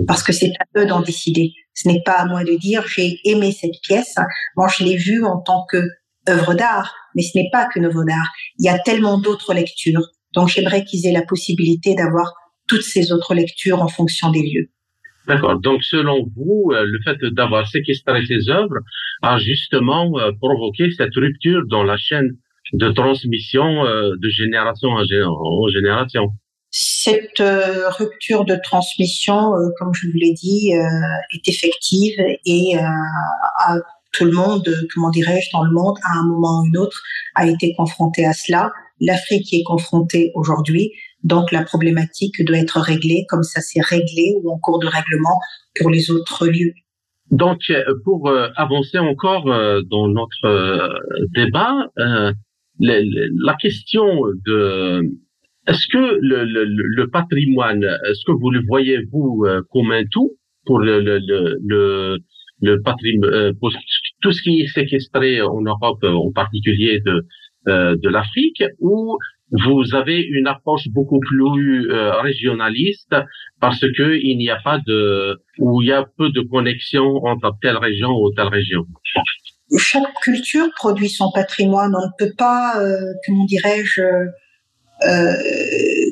[0.07, 1.51] parce que c'est à eux d'en décider.
[1.73, 4.15] Ce n'est pas à moi de dire j'ai aimé cette pièce,
[4.55, 5.83] moi je l'ai vue en tant que
[6.29, 8.31] œuvre d'art, mais ce n'est pas qu'une œuvre d'art.
[8.59, 10.07] Il y a tellement d'autres lectures.
[10.33, 12.33] Donc j'aimerais qu'ils aient la possibilité d'avoir
[12.67, 14.69] toutes ces autres lectures en fonction des lieux.
[15.27, 15.59] D'accord.
[15.59, 18.79] Donc, selon vous, euh, le fait d'avoir séquestré ces œuvres
[19.21, 22.37] a justement euh, provoqué cette rupture dans la chaîne
[22.73, 26.33] de transmission euh, de génération en génération
[26.73, 33.75] cette euh, rupture de transmission, comme je vous l'ai dit, est effective et à
[34.13, 37.01] tout le monde, comment dirais-je, dans le monde, à un moment ou un autre,
[37.35, 38.71] a été confronté à cela.
[39.01, 40.93] L'Afrique est confrontée aujourd'hui,
[41.25, 45.39] donc la problématique doit être réglée comme ça s'est réglé ou en cours de règlement
[45.75, 46.73] pour les autres lieux.
[47.31, 47.59] Donc,
[48.03, 50.99] pour avancer encore dans notre
[51.33, 51.87] débat,
[52.79, 55.01] la question de
[55.67, 60.03] est-ce que le, le, le, patrimoine, est-ce que vous le voyez vous euh, comme un
[60.09, 60.31] tout
[60.65, 62.17] pour le le
[62.61, 63.71] le, patrimoine, euh, pour
[64.21, 67.25] tout ce qui est séquestré en Europe, en particulier de
[67.67, 69.17] euh, de l'Afrique, ou
[69.51, 73.15] vous avez une approche beaucoup plus régionaliste
[73.59, 77.57] parce que il n'y a pas de ou il y a peu de connexion entre
[77.61, 78.85] telle région ou telle région.
[79.77, 81.93] Chaque culture produit son patrimoine.
[81.95, 82.81] On ne peut pas,
[83.25, 84.01] comment dirais-je,
[85.03, 85.33] euh,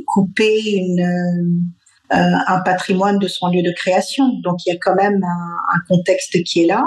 [0.08, 4.28] couper une, euh, un patrimoine de son lieu de création.
[4.44, 6.84] Donc il y a quand même un, contexte qui est là.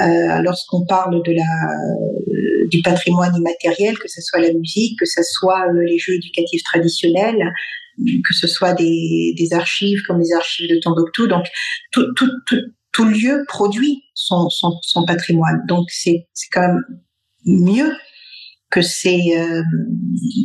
[0.00, 5.22] Euh, lorsqu'on parle de la, du patrimoine immatériel, que ce soit la musique, que ce
[5.22, 7.52] soit les jeux éducatifs traditionnels,
[7.98, 11.26] que ce soit des, des archives comme les archives de Tombouctou.
[11.26, 11.44] Donc
[11.90, 15.62] tout, tout, tout, tout lieu produit son, son, son patrimoine.
[15.68, 16.82] Donc c'est quand même
[17.44, 17.92] mieux
[18.70, 19.62] que ces euh,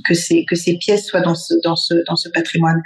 [0.06, 2.82] que ces que ces pièces soient dans ce dans ce dans ce patrimoine.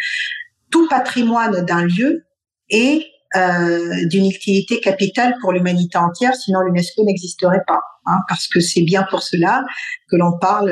[0.70, 2.26] Tout patrimoine d'un lieu
[2.70, 7.80] est euh, d'une utilité capitale pour l'humanité entière, sinon l'UNESCO n'existerait pas.
[8.06, 9.64] Hein, parce que c'est bien pour cela
[10.10, 10.70] que l'on parle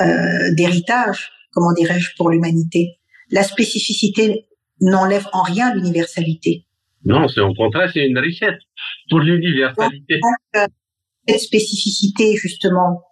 [0.00, 2.98] euh, d'héritage, comment dirais-je, pour l'humanité.
[3.30, 4.46] La spécificité
[4.80, 6.66] n'enlève en rien l'universalité.
[7.04, 8.60] Non, c'est au contraire, c'est une richesse
[9.08, 10.20] pour l'universalité.
[11.26, 13.02] Cette spécificité, justement,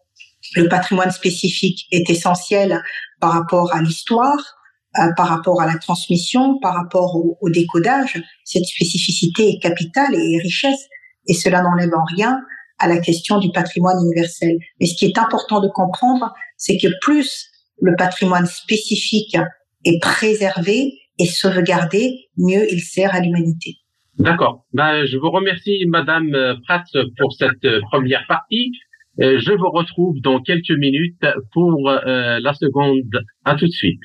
[0.56, 2.82] le patrimoine spécifique est essentiel
[3.20, 4.57] par rapport à l'histoire,
[4.98, 8.22] euh, par rapport à la transmission, par rapport au, décodage.
[8.44, 10.88] Cette spécificité est capitale et richesse,
[11.26, 12.38] et cela n'enlève en rien
[12.78, 14.56] à la question du patrimoine universel.
[14.80, 17.48] Mais ce qui est important de comprendre, c'est que plus
[17.80, 19.36] le patrimoine spécifique
[19.84, 23.76] est préservé et sauvegardé, mieux il sert à l'humanité.
[24.18, 24.64] D'accord.
[24.72, 26.30] Ben, je vous remercie, Madame
[26.66, 26.86] Pratt,
[27.18, 28.72] pour cette première partie.
[29.20, 33.02] Euh, je vous retrouve dans quelques minutes pour euh, la seconde.
[33.44, 34.00] À tout de suite.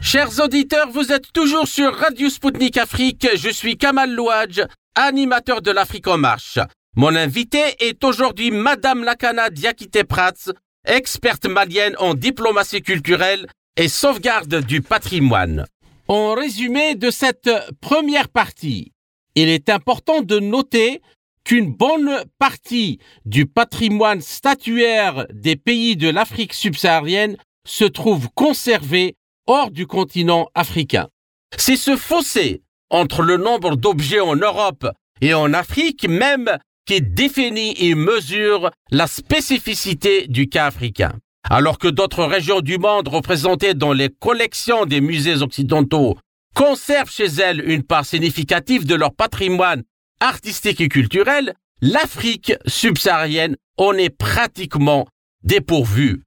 [0.00, 3.28] Chers auditeurs, vous êtes toujours sur Radio Sputnik Afrique.
[3.36, 4.62] Je suis Kamal Louadj,
[4.94, 6.58] animateur de l'Afrique en marche.
[6.96, 10.50] Mon invité est aujourd'hui Madame Lakana Diakite Prats,
[10.86, 15.66] experte malienne en diplomatie culturelle et sauvegarde du patrimoine.
[16.08, 17.50] En résumé de cette
[17.82, 18.92] première partie,
[19.34, 21.02] il est important de noter
[21.48, 29.70] qu'une bonne partie du patrimoine statuaire des pays de l'Afrique subsaharienne se trouve conservé hors
[29.70, 31.08] du continent africain.
[31.56, 34.86] C'est ce fossé entre le nombre d'objets en Europe
[35.22, 36.50] et en Afrique même
[36.84, 41.14] qui définit et mesure la spécificité du cas africain.
[41.48, 46.18] Alors que d'autres régions du monde représentées dans les collections des musées occidentaux
[46.54, 49.82] conservent chez elles une part significative de leur patrimoine
[50.20, 55.06] artistique et culturel, l'Afrique subsaharienne en est pratiquement
[55.42, 56.22] dépourvue.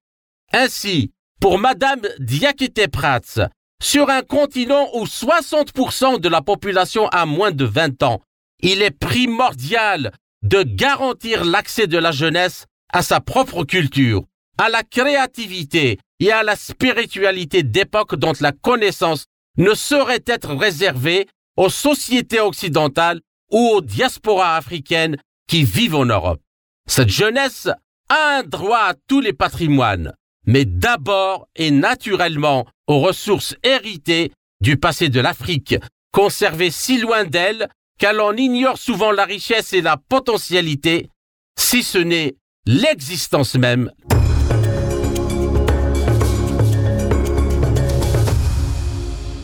[0.53, 3.49] Ainsi, pour Madame Diakité Prats,
[3.81, 8.21] sur un continent où 60% de la population a moins de 20 ans,
[8.61, 10.11] il est primordial
[10.43, 14.23] de garantir l'accès de la jeunesse à sa propre culture,
[14.57, 19.25] à la créativité et à la spiritualité d'époque dont la connaissance
[19.57, 21.27] ne saurait être réservée
[21.57, 23.21] aux sociétés occidentales
[23.51, 26.41] aux diasporas africaines qui vivent en Europe.
[26.87, 27.69] Cette jeunesse
[28.09, 30.13] a un droit à tous les patrimoines,
[30.45, 35.75] mais d'abord et naturellement aux ressources héritées du passé de l'Afrique,
[36.11, 41.09] conservées si loin d'elle qu'elle en ignore souvent la richesse et la potentialité,
[41.57, 42.35] si ce n'est
[42.65, 43.91] l'existence même.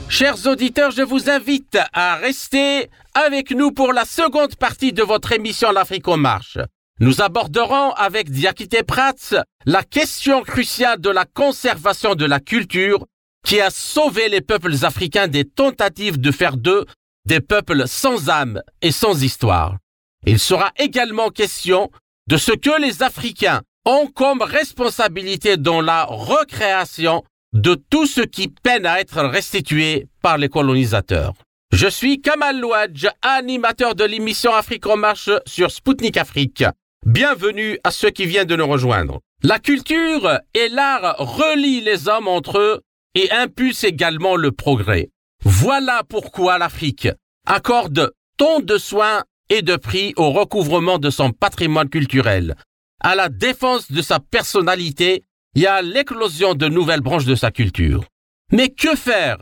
[0.10, 2.90] Chers auditeurs, je vous invite à rester
[3.26, 6.60] avec nous pour la seconde partie de votre émission L'Afrique en marche.
[7.00, 13.08] Nous aborderons avec Diakité Prats la question cruciale de la conservation de la culture
[13.44, 16.86] qui a sauvé les peuples africains des tentatives de faire d'eux
[17.26, 19.78] des peuples sans âme et sans histoire.
[20.28, 21.90] Il sera également question
[22.28, 28.48] de ce que les Africains ont comme responsabilité dans la recréation de tout ce qui
[28.48, 31.34] peine à être restitué par les colonisateurs.
[31.74, 36.64] Je suis Kamal Louadj, animateur de l'émission Afrique en marche sur Spoutnik Afrique.
[37.06, 39.20] Bienvenue à ceux qui viennent de nous rejoindre.
[39.44, 42.82] La culture et l'art relient les hommes entre eux
[43.14, 45.10] et impulsent également le progrès.
[45.44, 47.10] Voilà pourquoi l'Afrique
[47.46, 52.56] accorde tant de soins et de prix au recouvrement de son patrimoine culturel,
[53.02, 55.26] à la défense de sa personnalité
[55.56, 58.06] et à l'éclosion de nouvelles branches de sa culture.
[58.52, 59.38] Mais que faire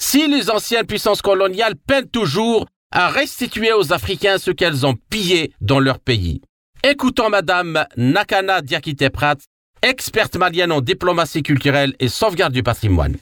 [0.00, 5.52] si les anciennes puissances coloniales peinent toujours à restituer aux Africains ce qu'elles ont pillé
[5.60, 6.40] dans leur pays
[6.82, 9.36] Écoutons Madame Nakana Diakite Prat,
[9.82, 13.16] experte malienne en diplomatie culturelle et sauvegarde du patrimoine.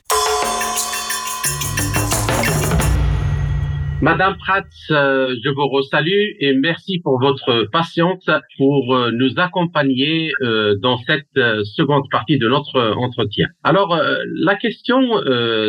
[4.00, 10.30] Madame Prats, euh, je vous resalue et merci pour votre patience pour euh, nous accompagner
[10.40, 11.26] euh, dans cette
[11.64, 13.48] seconde partie de notre entretien.
[13.64, 15.00] Alors, la question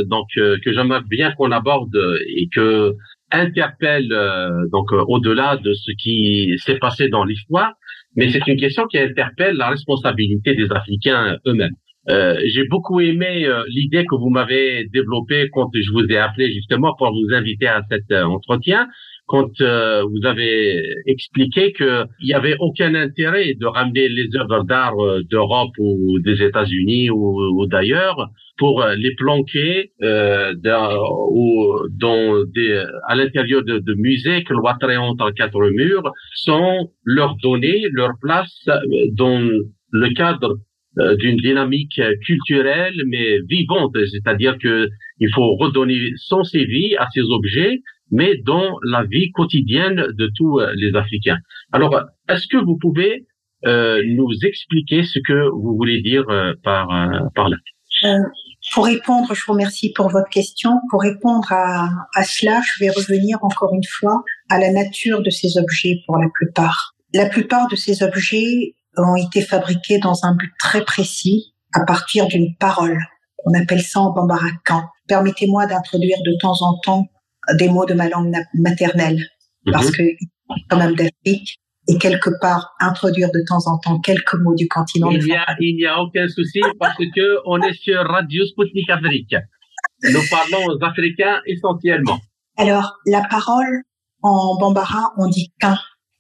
[0.06, 2.94] donc que j'aimerais bien qu'on aborde et que
[3.32, 4.10] interpelle
[4.72, 7.74] donc au-delà de ce qui s'est passé dans l'histoire,
[8.16, 11.76] mais c'est une question qui interpelle la responsabilité des Africains eux-mêmes.
[12.10, 16.52] Euh, j'ai beaucoup aimé euh, l'idée que vous m'avez développée quand je vous ai appelé
[16.52, 18.88] justement pour vous inviter à cet euh, entretien,
[19.28, 24.96] quand vous avez expliqué qu'il n'y avait aucun intérêt de ramener les œuvres d'art
[25.30, 30.98] d'Europe ou des États-Unis ou, d'ailleurs pour les planquer dans,
[31.30, 37.86] ou dans des, à l'intérieur de, de musées cloîtrés entre quatre murs sans leur donner
[37.92, 38.68] leur place
[39.12, 39.48] dans
[39.92, 40.58] le cadre
[41.20, 47.22] d'une dynamique culturelle mais vivante, c'est-à-dire que il faut redonner sens et vie à ces
[47.22, 47.82] objets,
[48.12, 51.38] mais dans la vie quotidienne de tous euh, les Africains.
[51.72, 53.26] Alors, est-ce que vous pouvez
[53.66, 56.26] euh, nous expliquer ce que vous voulez dire
[56.64, 56.88] par
[57.36, 57.58] par là?
[58.74, 60.72] Pour répondre, je vous remercie pour votre question.
[60.90, 65.30] Pour répondre à, à cela, je vais revenir encore une fois à la nature de
[65.30, 66.94] ces objets pour la plupart.
[67.14, 72.28] La plupart de ces objets ont été fabriqués dans un but très précis, à partir
[72.28, 72.98] d'une parole.
[73.46, 74.84] On appelle ça en bambarakan.
[75.08, 77.08] Permettez-moi d'introduire de temps en temps
[77.56, 79.26] des mots de ma langue maternelle,
[79.66, 79.74] mhm.
[79.74, 80.04] parce que
[80.70, 81.60] quand même d'Afrique,
[81.90, 85.10] et quelque part introduire de temps en temps quelques mots du continent.
[85.10, 88.90] Il n'y a, il n'y a aucun souci parce que on est sur Radio Sputnik
[88.90, 89.36] Afrique.
[90.04, 92.20] Nous parlons aux Africains essentiellement.
[92.58, 93.84] Alors, la parole
[94.22, 95.78] en bambara, on dit qu'un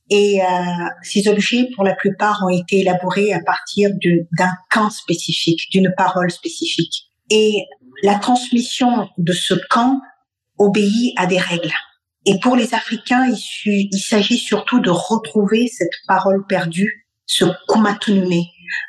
[0.10, 0.46] et euh,
[1.04, 3.92] ces objets, pour la plupart, ont été élaborés à partir
[4.32, 7.12] d'un camp spécifique, d'une parole spécifique.
[7.30, 7.66] Et
[8.02, 10.02] la transmission de ce camp
[10.58, 11.74] obéit à des règles.
[12.26, 18.44] Et pour les Africains, il, il s'agit surtout de retrouver cette parole perdue, ce kumatunune.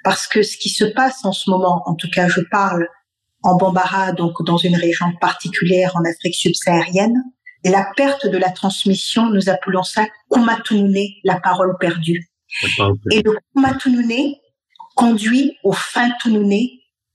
[0.04, 2.88] Parce que ce qui se passe en ce moment, en tout cas je parle
[3.42, 7.16] en Bambara, donc dans une région particulière en Afrique subsaharienne,
[7.64, 12.30] la perte de la transmission, nous appelons ça kumatunune, la parole perdue.
[13.10, 14.34] Et le kumatunune
[14.96, 16.68] conduit au fintunune,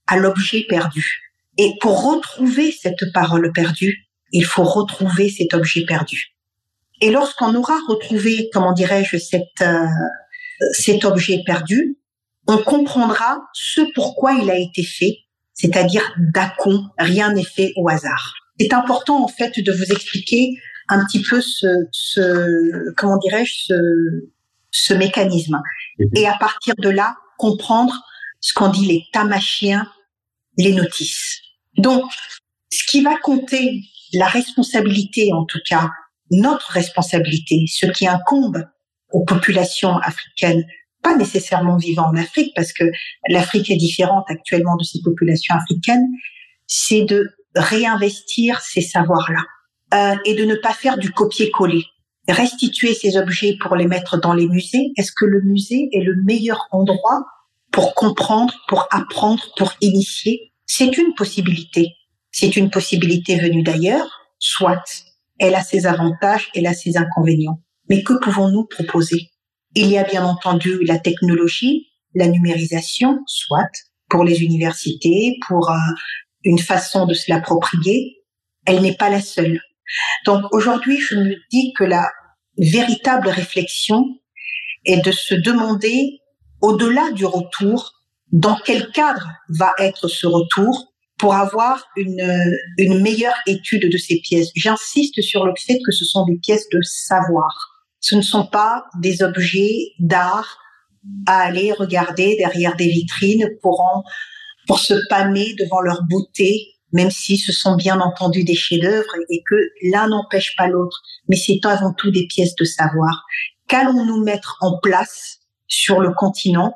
[0.06, 1.32] à l'objet perdu.
[1.58, 6.36] Et pour retrouver cette parole perdue, il faut retrouver cet objet perdu.
[7.00, 9.86] Et lorsqu'on aura retrouvé, comment dirais-je, cet, euh,
[10.72, 11.98] cet objet perdu,
[12.46, 15.18] on comprendra ce pourquoi il a été fait,
[15.52, 20.50] c'est-à-dire d'acon, rien n'est fait au hasard c'est important en fait de vous expliquer
[20.88, 23.74] un petit peu ce, ce comment dirais-je, ce,
[24.70, 25.60] ce mécanisme.
[25.98, 26.08] Mhm.
[26.16, 27.94] Et à partir de là, comprendre
[28.40, 29.88] ce qu'on dit les tamachiens,
[30.58, 31.40] les notices.
[31.76, 32.04] Donc,
[32.70, 33.82] ce qui va compter,
[34.12, 35.90] la responsabilité en tout cas
[36.30, 38.64] notre responsabilité, ce qui incombe
[39.12, 40.64] aux populations africaines,
[41.02, 42.84] pas nécessairement vivant en Afrique, parce que
[43.28, 46.06] l'Afrique est différente actuellement de ces populations africaines,
[46.66, 49.42] c'est de réinvestir ces savoirs-là
[49.94, 51.84] euh, et de ne pas faire du copier-coller.
[52.28, 56.16] Restituer ces objets pour les mettre dans les musées, est-ce que le musée est le
[56.24, 57.24] meilleur endroit
[57.70, 60.52] pour comprendre, pour apprendre, pour initier?
[60.66, 61.88] C'est une possibilité.
[62.32, 64.82] C'est une possibilité venue d'ailleurs, soit.
[65.38, 67.62] Elle a ses avantages, elle a ses inconvénients.
[67.88, 69.30] Mais que pouvons-nous proposer?
[69.74, 73.70] Il y a bien entendu la technologie, la numérisation, soit
[74.08, 75.76] pour les universités, pour euh,
[76.46, 78.22] une façon de se l'approprier.
[78.64, 79.60] Elle n'est pas la seule.
[80.24, 82.08] Donc aujourd'hui, je me dis que la
[82.56, 84.04] véritable réflexion
[84.84, 86.20] est de se demander,
[86.62, 87.92] au-delà du retour,
[88.32, 94.50] dans quel cadre va être ce retour pour avoir une, meilleure étude de ces pièces.
[94.54, 97.82] J'insiste sur le fait que ce sont des pièces de savoir.
[98.00, 100.58] Ce ne sont pas des objets d'art
[101.26, 104.04] à aller regarder derrière des vitrines pour en,
[104.66, 109.42] pour se pâmer devant leur beauté, même si ce sont bien entendu des chefs-d'œuvre et
[109.48, 111.02] que l'un n'empêche pas l'autre.
[111.28, 113.24] Mais c'est avant tout des pièces de savoir.
[113.68, 116.74] Qu'allons-nous mettre en place sur le continent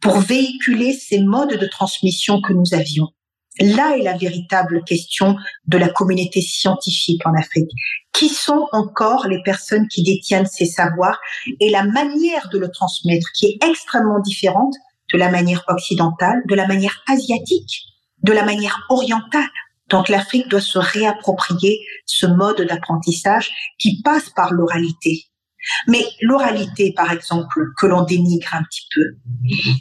[0.00, 3.08] pour véhiculer ces modes de transmission que nous avions?
[3.60, 5.36] Là est la véritable question
[5.66, 7.70] de la communauté scientifique en Afrique.
[8.12, 11.20] Qui sont encore les personnes qui détiennent ces savoirs?
[11.60, 14.74] Et la manière de le transmettre qui est extrêmement différente
[15.12, 17.82] de la manière occidentale, de la manière asiatique,
[18.22, 19.48] de la manière orientale.
[19.88, 25.26] Donc l'Afrique doit se réapproprier ce mode d'apprentissage qui passe par l'oralité,
[25.86, 29.02] mais l'oralité, par exemple, que l'on dénigre un petit peu.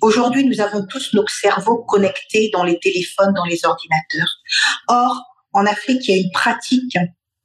[0.02, 4.30] Aujourd'hui, nous avons tous nos cerveaux connectés dans les téléphones, dans les ordinateurs.
[4.88, 5.22] Or,
[5.54, 6.98] en Afrique, il y a une pratique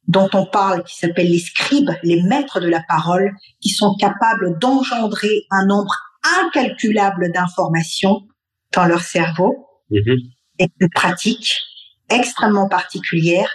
[0.08, 4.58] dont on parle qui s'appelle les scribes, les maîtres de la parole, qui sont capables
[4.58, 5.94] d'engendrer un nombre
[6.40, 8.22] incalculable d'informations
[8.74, 9.66] dans leur cerveau.
[10.58, 11.60] Et une pratique
[12.08, 13.50] extrêmement particulière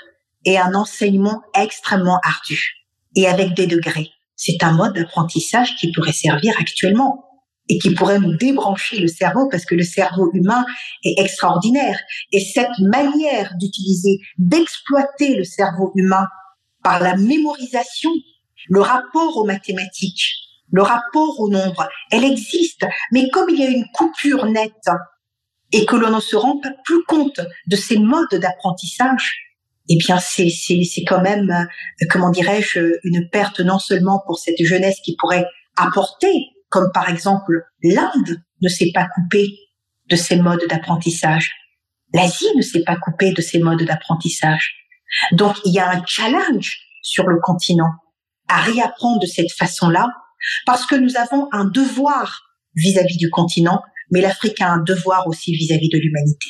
[0.45, 4.11] et un enseignement extrêmement ardu et avec des degrés
[4.43, 7.23] c'est un mode d'apprentissage qui pourrait servir actuellement
[7.69, 10.65] et qui pourrait nous débrancher le cerveau parce que le cerveau humain
[11.03, 11.99] est extraordinaire.
[12.31, 16.25] Et cette manière d'utiliser, d'exploiter le cerveau humain
[16.83, 18.09] par la mémorisation,
[18.67, 20.25] le rapport aux mathématiques,
[20.71, 22.85] le rapport au nombre, elle existe.
[23.11, 24.89] Mais comme il y a une coupure nette
[25.71, 29.35] et que l'on ne se rend pas plus compte de ces modes d'apprentissage,
[29.89, 34.63] eh bien, c'est c'est quand même, euh, comment dirais-je, une perte non seulement pour cette
[34.63, 35.45] jeunesse qui pourrait
[35.75, 36.33] apporter,
[36.69, 39.49] comme par exemple l'Inde ne s'est pas coupée
[40.09, 41.51] de ces modes d'apprentissage,
[42.13, 44.75] l'Asie ne s'est pas coupée de ces modes d'apprentissage.
[45.31, 47.91] Donc, il y a un challenge sur le continent
[48.47, 50.07] à réapprendre de cette façon-là,
[50.65, 52.43] parce que nous avons un devoir
[52.75, 53.81] vis-à-vis du continent,
[54.11, 56.49] mais l'Afrique a un devoir aussi vis à -vis de l'humanité.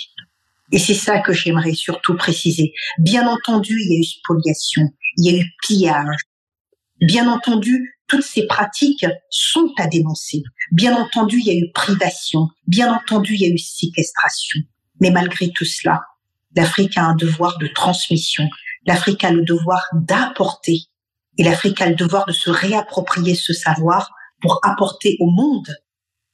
[0.72, 2.74] Et c'est ça que j'aimerais surtout préciser.
[3.00, 4.84] Bien entendu, il y a eu spoliation,
[5.18, 6.16] il y a eu pillage.
[7.02, 10.44] Bien entendu, toutes ces pratiques sont à dénoncer.
[10.72, 12.48] Bien entendu, il y a eu privation.
[12.68, 14.60] Bien entendu, il y a eu séquestration.
[15.00, 16.02] Mais malgré tout cela,
[16.56, 18.48] l'Afrique a un devoir de transmission.
[18.86, 20.84] L'Afrique a le devoir d'apporter.
[21.38, 24.10] Et l'Afrique a le devoir de se réapproprier ce savoir
[24.42, 25.68] pour apporter au monde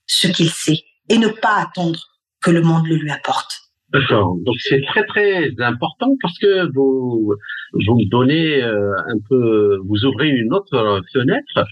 [0.06, 2.00] ce qu'il sait et ne pas attendre
[2.42, 3.52] que le monde le lui apporte.
[3.90, 4.36] D'accord.
[4.44, 7.34] Donc c'est très très important parce que vous
[7.74, 11.66] vous donnez euh, un peu, vous ouvrez une autre fenêtre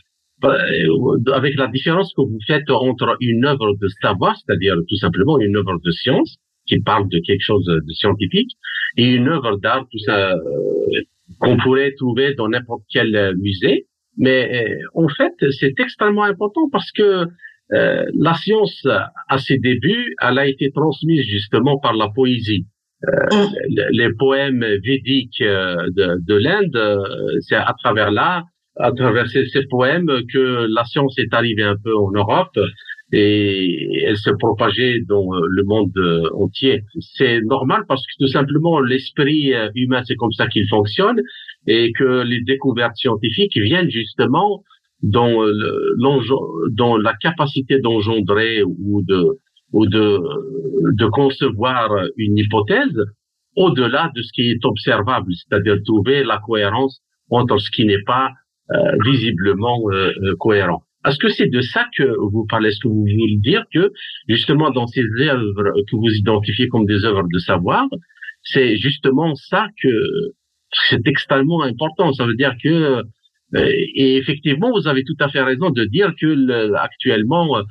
[0.44, 5.40] euh, avec la différence que vous faites entre une œuvre de savoir, c'est-à-dire tout simplement
[5.40, 8.52] une œuvre de science qui parle de quelque chose de scientifique,
[8.98, 11.02] et une œuvre d'art tout ça euh,
[11.40, 13.88] qu'on pourrait trouver dans n'importe quel musée.
[14.18, 17.28] Mais en fait, c'est extrêmement important parce que
[17.74, 18.88] euh, la science,
[19.28, 22.68] à ses débuts, elle a été transmise justement par la poésie.
[23.08, 23.82] Euh, mm.
[23.92, 27.02] les poèmes védiques euh, de, de l'Inde,
[27.42, 28.44] c'est à travers là,
[28.78, 32.58] à travers ces, ces, poèmes, que la science est arrivée un peu en Europe
[33.12, 35.94] et elle se propageait dans le monde
[36.34, 36.84] entier.
[37.00, 41.22] C'est normal parce que tout simplement l'esprit humain, c'est comme ça qu'il fonctionne
[41.68, 44.64] et que les découvertes scientifiques viennent justement
[45.04, 45.46] dans,
[46.72, 49.38] dans la capacité d'engendrer ou de
[49.72, 50.20] ou de,
[50.94, 53.04] de concevoir une hypothèse
[53.56, 58.30] au-delà de ce qui est observable, c'est-à-dire trouver la cohérence entre ce qui n'est pas
[58.72, 60.84] euh, visiblement euh, euh, cohérent.
[61.06, 63.92] Est-ce que c'est de ça que vous parlez Est-ce que vous voulez dire que
[64.28, 67.86] justement dans ces œuvres que vous identifiez comme des œuvres de savoir,
[68.44, 69.90] c'est justement ça que
[70.90, 72.12] c'est extrêmement important.
[72.14, 73.04] Ça veut dire que
[73.54, 77.62] et effectivement, vous avez tout à fait raison de dire que actuellement,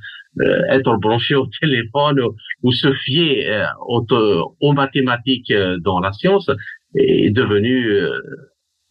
[0.71, 2.21] être branché au téléphone
[2.63, 6.51] ou se fier aux, mathématiques dans la science
[6.95, 7.99] est devenu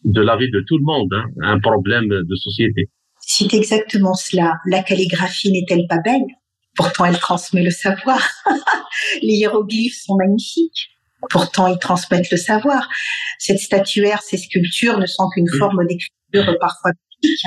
[0.03, 2.89] de la vie de tout le monde hein, un problème de société.
[3.25, 4.57] C'est exactement cela.
[4.65, 6.25] La calligraphie n'est-elle pas belle?
[6.75, 8.21] Pourtant, elle transmet le savoir.
[9.21, 10.89] Les hiéroglyphes sont magnifiques.
[11.29, 12.89] Pourtant, ils transmettent le savoir.
[13.39, 17.45] Cette statuaire, ces sculptures ne sont qu'une forme d'écriture parfois mythique.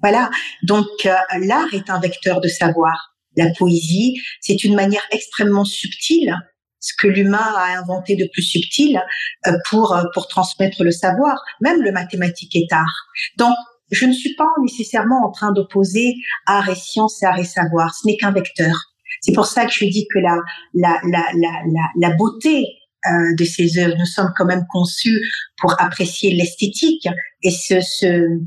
[0.00, 0.30] Voilà.
[0.62, 3.14] Donc, euh, l'art est un vecteur de savoir.
[3.36, 6.34] La poésie, c'est une manière extrêmement subtile,
[6.80, 9.00] ce que l'humain a inventé de plus subtil
[9.46, 11.42] euh, pour euh, pour transmettre le savoir.
[11.60, 13.06] Même le mathématique est art.
[13.36, 13.54] Donc,
[13.90, 16.14] je ne suis pas nécessairement en train d'opposer
[16.46, 17.94] art et science et art et savoir.
[17.94, 18.74] Ce n'est qu'un vecteur.
[19.20, 20.36] C'est pour ça que je dis que la,
[20.74, 22.66] la, la, la, la, beauté
[23.06, 25.20] euh, de ces œuvres, nous sommes quand même conçus
[25.58, 27.08] pour apprécier l'esthétique
[27.42, 28.40] et ce, ce,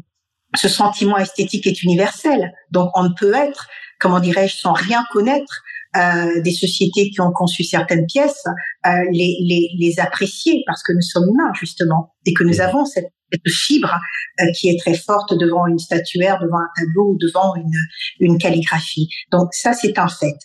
[0.55, 2.51] ce sentiment esthétique est universel.
[2.71, 3.67] Donc on ne peut être,
[3.99, 5.61] comment dirais-je, sans rien connaître
[5.95, 8.43] euh, des sociétés qui ont conçu certaines pièces,
[8.87, 12.85] euh, les, les, les apprécier parce que nous sommes humains justement et que nous avons
[12.85, 13.99] cette cette fibre
[14.39, 17.77] euh, qui est très forte devant une statuaire, devant un tableau ou devant une,
[18.19, 19.09] une calligraphie.
[19.31, 20.37] Donc ça, c'est un fait.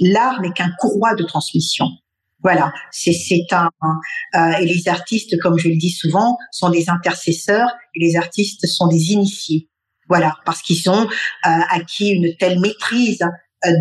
[0.00, 1.86] L'art n'est qu'un courroie de transmission.
[2.42, 3.14] Voilà, c'est
[3.52, 3.70] un
[4.34, 8.66] euh, et les artistes, comme je le dis souvent, sont des intercesseurs et les artistes
[8.66, 9.70] sont des initiés.
[10.10, 13.24] Voilà, parce qu'ils ont euh, acquis une telle maîtrise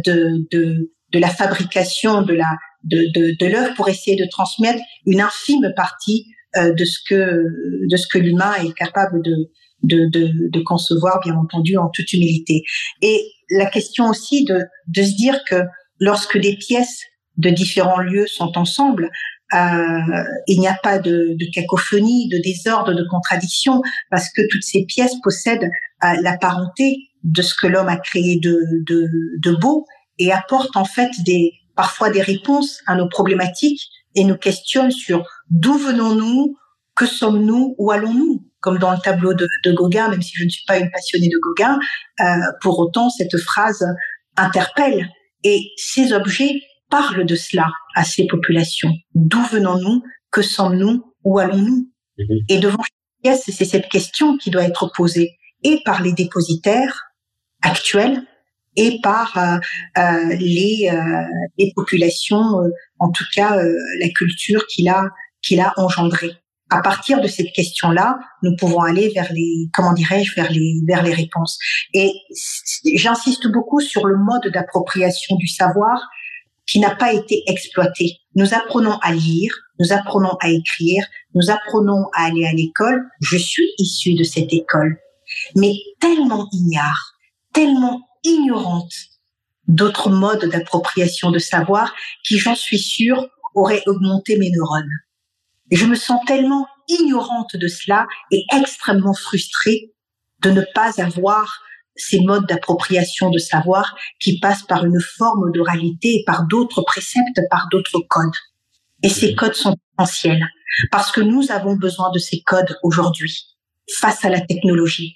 [0.06, 4.82] de, de de la fabrication de la de, de, de l'œuvre pour essayer de transmettre
[5.06, 7.48] une infime partie euh, de ce que
[7.90, 9.50] de ce que l'humain est capable de,
[9.84, 12.64] de, de, de, concevoir, bien entendu, en toute humilité.
[13.02, 15.64] Et la question aussi de, de se dire que
[16.00, 17.04] lorsque des pièces
[17.38, 19.10] de différents lieux sont ensemble,
[19.54, 24.64] euh, il n'y a pas de, de, cacophonie, de désordre, de contradiction, parce que toutes
[24.64, 25.70] ces pièces possèdent
[26.04, 29.86] euh, la parenté de ce que l'homme a créé de, de, de beau
[30.18, 33.82] et apportent en fait des, parfois des réponses à nos problématiques
[34.16, 36.58] et nous questionnent sur d'où venons-nous,
[36.96, 38.46] que sommes-nous, où allons-nous?
[38.60, 41.28] Comme dans le tableau de, de, Gauguin, même si je ne suis pas une passionnée
[41.28, 41.80] de Gauguin,
[42.22, 42.24] euh,
[42.62, 43.86] pour autant cette phrase
[44.38, 45.10] interpelle.
[45.44, 48.94] Et ces objets parlent de cela à ces populations.
[49.16, 50.04] D'où venons-nous?
[50.32, 51.04] Que sommes-nous?
[51.24, 51.90] Où allons-nous?
[52.18, 52.40] Mhm.
[52.50, 57.04] Et devant chaque pièce, c'est cette question qui doit être posée et par les dépositaires
[57.62, 58.22] actuels
[58.76, 59.58] et par euh,
[59.98, 61.26] euh les, euh,
[61.58, 62.62] les populations,
[63.00, 65.10] en tout cas la culture qu'il a
[65.42, 66.32] qu'il a engendré.
[66.70, 71.04] À partir de cette question-là, nous pouvons aller vers les, comment dirais-je, vers les, vers
[71.04, 71.60] les réponses.
[71.94, 72.12] Et
[72.96, 76.02] j'insiste beaucoup sur le mode d'appropriation du savoir
[76.66, 78.18] qui n'a pas été exploité.
[78.36, 81.06] Nous apprenons à lire, nous apprenons à écrire,
[81.36, 83.04] nous apprenons à aller à l'école.
[83.22, 84.98] Je suis issue de cette école,
[85.56, 87.14] mais tellement ignare,
[87.54, 88.94] tellement ignorante
[89.68, 91.94] d'autres modes d'appropriation de savoir
[92.24, 94.90] qui, j'en suis sûre, auraient augmenté mes neurones.
[95.72, 99.94] Et je me sens tellement ignorante de cela et extrêmement frustrée
[100.42, 101.62] de ne pas avoir
[101.96, 107.40] ces modes d'appropriation de savoir qui passent par une forme d'oralité et par d'autres préceptes,
[107.50, 108.36] par d'autres codes.
[109.04, 110.44] Et ces codes sont essentiels
[110.92, 113.58] parce que nous avons besoin de ces codes aujourd'hui
[114.00, 115.16] face à la technologie.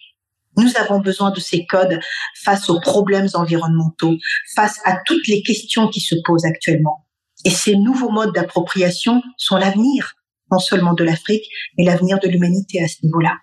[0.57, 1.99] Nous avons besoin de ces codes
[2.43, 4.17] face aux problèmes environnementaux,
[4.55, 7.05] face à toutes les questions qui se posent actuellement.
[7.45, 10.13] Et ces nouveaux modes d'appropriation sont l'avenir
[10.51, 11.45] non seulement de l'Afrique,
[11.77, 13.37] mais l'avenir de l'humanité à ce niveau-là.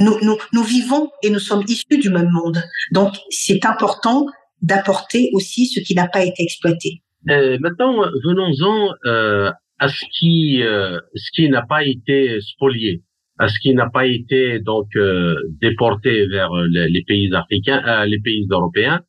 [0.00, 2.62] Nous, nous, nous vivons et nous sommes issus du même monde.
[2.92, 4.26] Donc, c'est important
[4.62, 7.02] d'apporter aussi ce qui n'a pas été exploité.
[7.30, 7.94] Euh, maintenant,
[8.24, 13.02] venons-en euh, à ce qui, euh, ce qui n'a pas été spolié,
[13.48, 18.20] ce qui n'a pas été donc euh, déporté vers les, les pays africains, euh, les
[18.20, 19.00] pays européens,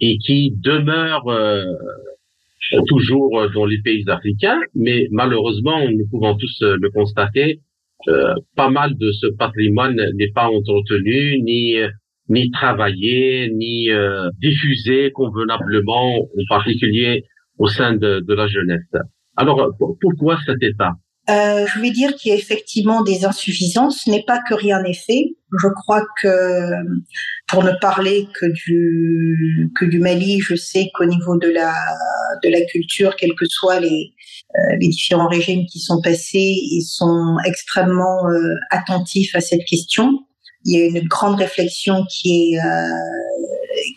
[0.00, 1.24] et qui demeure
[2.86, 7.60] toujours dans les pays africains, mais malheureusement, nous pouvons tous euh, le constater,
[8.08, 11.76] euh, pas mal de ce patrimoine n'est pas entretenu, ni
[12.28, 17.24] ni travaillé, ni euh, diffusé convenablement, en particulier
[17.58, 18.94] au sein de, de la jeunesse.
[19.36, 20.92] Alors, pourquoi cet état?
[21.30, 24.02] Euh, je vais dire qu'il y a effectivement des insuffisances.
[24.04, 25.36] Ce n'est pas que rien n'est fait.
[25.62, 26.70] Je crois que,
[27.48, 31.74] pour ne parler que du que du Mali, je sais qu'au niveau de la
[32.42, 34.12] de la culture, quels que soient les
[34.56, 40.10] euh, les différents régimes qui sont passés, ils sont extrêmement euh, attentifs à cette question.
[40.64, 42.88] Il y a une grande réflexion qui est euh,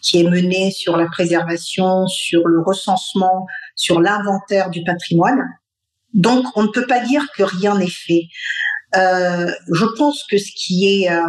[0.03, 5.41] qui est menée sur la préservation, sur le recensement, sur l'inventaire du patrimoine.
[6.13, 8.27] Donc, on ne peut pas dire que rien n'est fait.
[8.95, 11.21] Euh, je pense que ce qui est euh,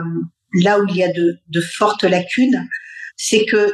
[0.60, 2.68] là où il y a de, de fortes lacunes,
[3.16, 3.72] c'est que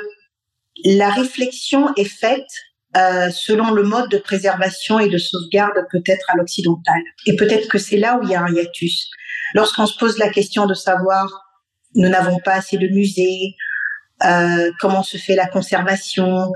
[0.84, 2.46] la réflexion est faite
[2.96, 7.00] euh, selon le mode de préservation et de sauvegarde peut-être à l'occidental.
[7.26, 9.08] Et peut-être que c'est là où il y a un hiatus.
[9.54, 11.28] Lorsqu'on se pose la question de savoir,
[11.94, 13.54] nous n'avons pas assez de musées,
[14.24, 16.50] euh, comment se fait la conservation,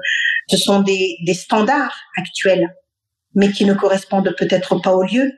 [0.49, 2.75] ce sont des, des standards actuels,
[3.35, 5.32] mais qui ne correspondent peut-être pas au lieu.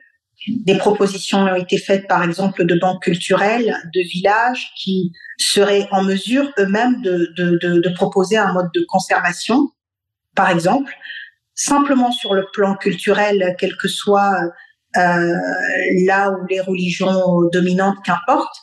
[0.47, 6.03] Des propositions ont été faites, par exemple, de banques culturelles, de villages qui seraient en
[6.03, 9.71] mesure eux-mêmes de, de, de, de, proposer un mode de conservation,
[10.35, 10.93] par exemple,
[11.55, 14.39] simplement sur le plan culturel, quel que soit
[14.95, 15.33] euh,
[16.05, 18.55] là où les religions dominantes, qu'importe,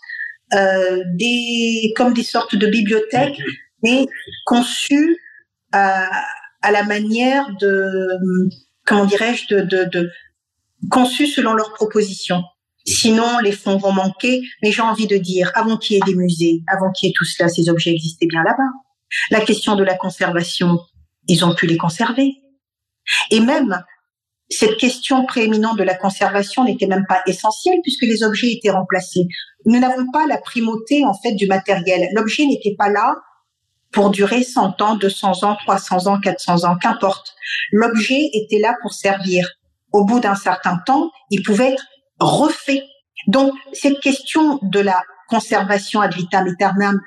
[0.55, 3.41] euh, des comme des sortes de bibliothèques,
[3.82, 4.07] mais
[4.47, 5.16] conçues
[5.72, 6.09] à,
[6.62, 8.49] à la manière de
[8.87, 10.11] comment dirais-je de, de, de
[10.91, 12.43] conçus selon leurs propositions.
[12.87, 14.43] Sinon, les fonds vont manquer.
[14.62, 17.14] Mais j'ai envie de dire, avant qu'il y ait des musées, avant qu'il y ait
[17.16, 18.70] tout cela, ces objets existaient bien là-bas.
[19.30, 20.78] La question de la conservation,
[21.28, 22.35] ils ont pu les conserver.
[23.30, 23.82] Et même,
[24.51, 29.26] cette question prééminente de la conservation n'était même pas essentielle puisque les objets étaient remplacés.
[29.66, 32.09] Nous n'avons pas la primauté, en fait, du matériel.
[32.14, 33.14] L'objet n'était pas là
[33.95, 37.35] pour durer 100 ans, 200 ans, 300 ans, 400 ans, qu'importe.
[37.71, 39.49] L'objet était là pour servir
[39.93, 41.87] au bout d'un certain temps, il pouvait être
[42.19, 42.83] refait.
[43.29, 47.01] Donc, cette question de la conservation ad vitam aeternam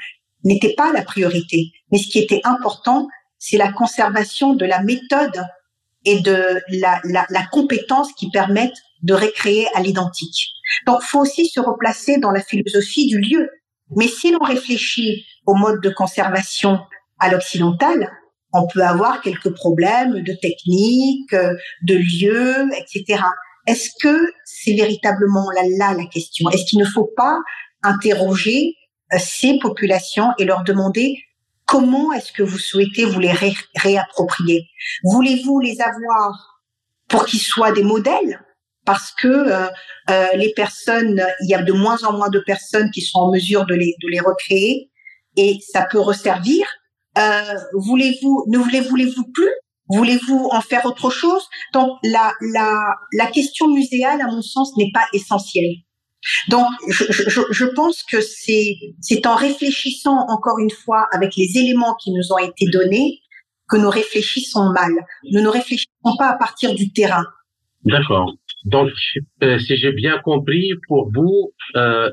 [0.46, 1.72] n'était pas la priorité.
[1.92, 5.46] Mais ce qui était important, c'est la conservation de la méthode
[6.06, 10.48] et de la, la, la compétence qui permettent de récréer à l'identique.
[10.86, 13.50] Donc, faut aussi se replacer dans la philosophie du lieu.
[13.98, 16.80] Mais si l'on réfléchit au mode de conservation
[17.20, 18.12] à l'occidental,
[18.54, 23.24] on peut avoir quelques problèmes de technique, de lieu, etc.
[23.68, 26.50] Est-ce que c'est véritablement là, là la question?
[26.50, 27.38] Est-ce qu'il ne faut pas
[27.84, 28.76] interroger
[29.14, 31.18] euh, ces populations et leur demander
[31.66, 33.34] comment est-ce que vous souhaitez vous les
[33.76, 34.68] réapproprier?
[35.04, 36.62] Voulez-vous les avoir
[37.10, 38.42] pour qu'ils soient des modèles?
[38.86, 39.68] Parce que euh,
[40.10, 43.32] euh, les personnes, il y a de moins en moins de personnes qui sont en
[43.34, 44.90] mesure de les, de les recréer
[45.38, 46.66] et ça peut resservir
[47.18, 49.52] euh, voulez-vous, ne voulez-vous plus?
[49.90, 51.44] Voulez-vous en faire autre chose?
[51.74, 55.76] Donc la, la, la question muséale, à mon sens, n'est pas essentielle.
[56.50, 61.58] Donc je, je, je pense que c'est c'est en réfléchissant encore une fois avec les
[61.58, 63.22] éléments qui nous ont été donnés
[63.70, 64.92] que nous réfléchissons mal.
[65.32, 67.24] Nous ne réfléchissons pas à partir du terrain.
[67.84, 68.34] D'accord.
[68.66, 68.90] Donc,
[69.44, 72.12] euh, si j'ai bien compris, pour vous, euh,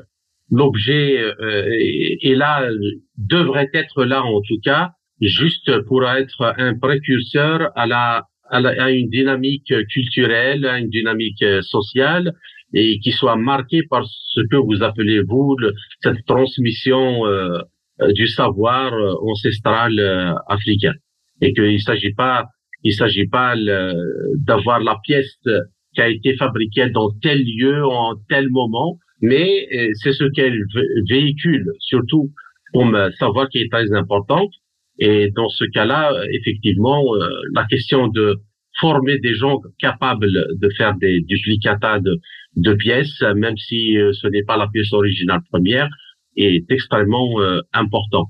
[0.51, 2.69] l'objet euh, est là,
[3.17, 4.91] devrait être là en tout cas,
[5.21, 10.89] juste pour être un précurseur à la, à, la, à une dynamique culturelle, à une
[10.89, 12.33] dynamique sociale
[12.73, 15.55] et qui soit marquée par ce que vous appelez vous
[16.01, 17.59] cette transmission euh,
[18.11, 18.91] du savoir
[19.23, 20.93] ancestral euh, africain.
[21.41, 22.45] Et qu'il s'agit pas
[22.83, 23.55] il s'agit pas
[24.35, 25.39] d'avoir la pièce
[25.95, 30.59] qui a été fabriquée dans tel lieu en tel moment mais euh, c'est ce qu'elle
[31.09, 32.31] véhicule, surtout
[32.73, 32.85] pour
[33.17, 34.51] savoir qui est très importante.
[34.99, 38.37] Et dans ce cas-là, effectivement, euh, la question de
[38.79, 42.19] former des gens capables de faire des duplicata de,
[42.57, 45.89] de pièces, même si euh, ce n'est pas la pièce originale première,
[46.35, 47.39] est extrêmement
[47.71, 48.25] important.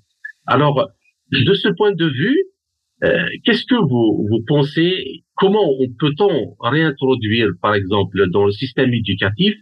[0.45, 0.87] Alors,
[1.31, 2.37] de ce point de vue,
[3.43, 5.23] qu'est-ce que vous, vous pensez?
[5.33, 5.67] Comment
[5.99, 9.55] peut-on réintroduire, par exemple, dans le système éducatif,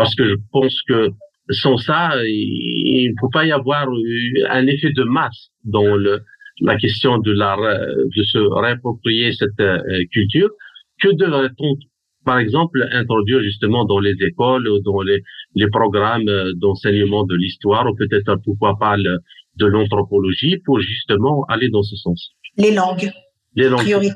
[0.00, 1.10] parce que je pense que
[1.50, 3.86] sans ça, il ne faut pas y avoir
[4.50, 6.20] un effet de masse dans le,
[6.60, 7.56] la question de, la,
[8.16, 10.50] de se réapproprier cette euh, culture.
[11.02, 11.72] Que devrait-on,
[12.24, 15.20] par exemple, introduire justement dans les écoles, ou dans les,
[15.54, 21.82] les programmes d'enseignement de l'histoire, ou peut-être pourquoi pas de l'anthropologie, pour justement aller dans
[21.82, 22.30] ce sens?
[22.56, 23.10] Les langues.
[23.54, 24.14] Les langues.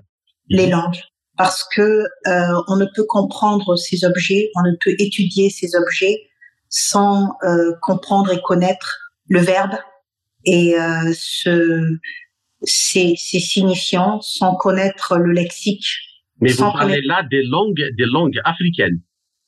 [0.49, 1.03] Les langues
[1.37, 1.81] parce que
[2.27, 6.29] euh, on ne peut comprendre ces objets, on ne peut étudier ces objets
[6.69, 9.75] sans euh, comprendre et connaître le verbe
[10.45, 11.99] et euh, ce,
[12.63, 15.87] ses, signifiants, sans connaître le lexique.
[16.41, 19.01] Mais vous parlez là des langues, des langues africaines.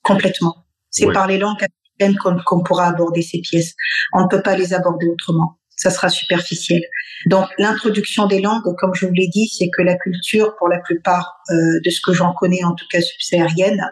[0.03, 0.67] Complètement.
[0.91, 3.75] C'est par les langues africaines qu'on pourra aborder ces pièces.
[4.13, 6.83] On ne peut pas les aborder autrement ça sera superficiel.
[7.27, 10.79] Donc l'introduction des langues, comme je vous l'ai dit, c'est que la culture, pour la
[10.79, 11.55] plupart euh,
[11.85, 13.83] de ce que j'en connais, en tout cas subsaharienne,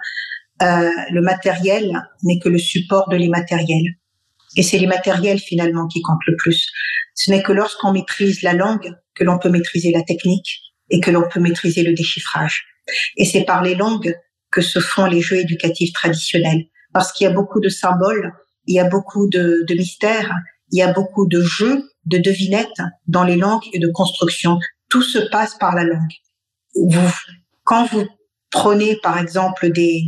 [0.62, 3.82] euh, le matériel n'est que le support de l'immatériel.
[4.56, 6.70] Et c'est l'immatériel finalement qui compte le plus.
[7.14, 10.60] Ce n'est que lorsqu'on maîtrise la langue que l'on peut maîtriser la technique
[10.90, 12.64] et que l'on peut maîtriser le déchiffrage.
[13.16, 14.14] Et c'est par les langues
[14.50, 16.66] que se font les jeux éducatifs traditionnels.
[16.92, 18.32] Parce qu'il y a beaucoup de symboles,
[18.66, 20.32] il y a beaucoup de, de mystères,
[20.74, 24.58] il y a beaucoup de jeux, de devinettes dans les langues et de construction.
[24.90, 26.90] Tout se passe par la langue.
[27.62, 28.04] Quand vous
[28.50, 30.02] prenez par exemple des,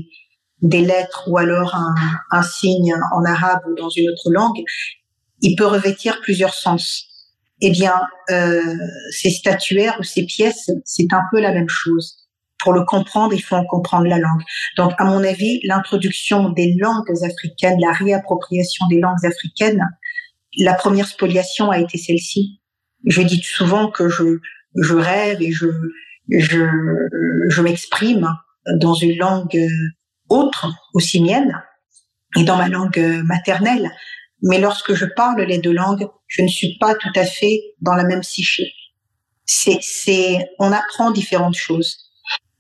[0.62, 1.95] des lettres ou alors un,
[2.33, 4.61] un signe en arabe ou dans une autre langue,
[5.41, 7.05] il peut revêtir plusieurs sens.
[7.61, 8.01] Eh bien,
[8.31, 8.61] euh,
[9.12, 12.27] ces statuaires ou ces pièces, c'est un peu la même chose.
[12.59, 14.43] Pour le comprendre, il faut en comprendre la langue.
[14.77, 19.81] Donc, à mon avis, l'introduction des langues africaines, la réappropriation des langues africaines,
[20.57, 22.61] la première spoliation a été celle-ci.
[23.04, 24.38] Je dis souvent que je,
[24.76, 25.66] je rêve et je,
[26.30, 26.64] je,
[27.48, 28.28] je m'exprime
[28.80, 29.59] dans une langue
[30.28, 31.62] autre, aussi mienne,
[32.36, 33.90] et dans ma langue maternelle.
[34.42, 37.94] Mais lorsque je parle les deux langues, je ne suis pas tout à fait dans
[37.94, 38.72] la même psyché.
[39.44, 41.96] C'est, c'est, on apprend différentes choses.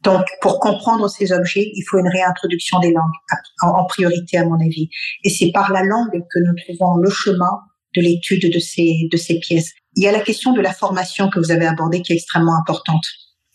[0.02, 3.12] Donc, pour comprendre ces objets, il faut une réintroduction des langues,
[3.60, 4.88] en, priorité à mon avis.
[5.24, 7.50] Et c'est par la langue que nous trouvons le chemin
[7.96, 9.72] de l'étude de ces, de ces pièces.
[9.96, 12.56] Il y a la question de la formation que vous avez abordée qui est extrêmement
[12.56, 13.04] importante.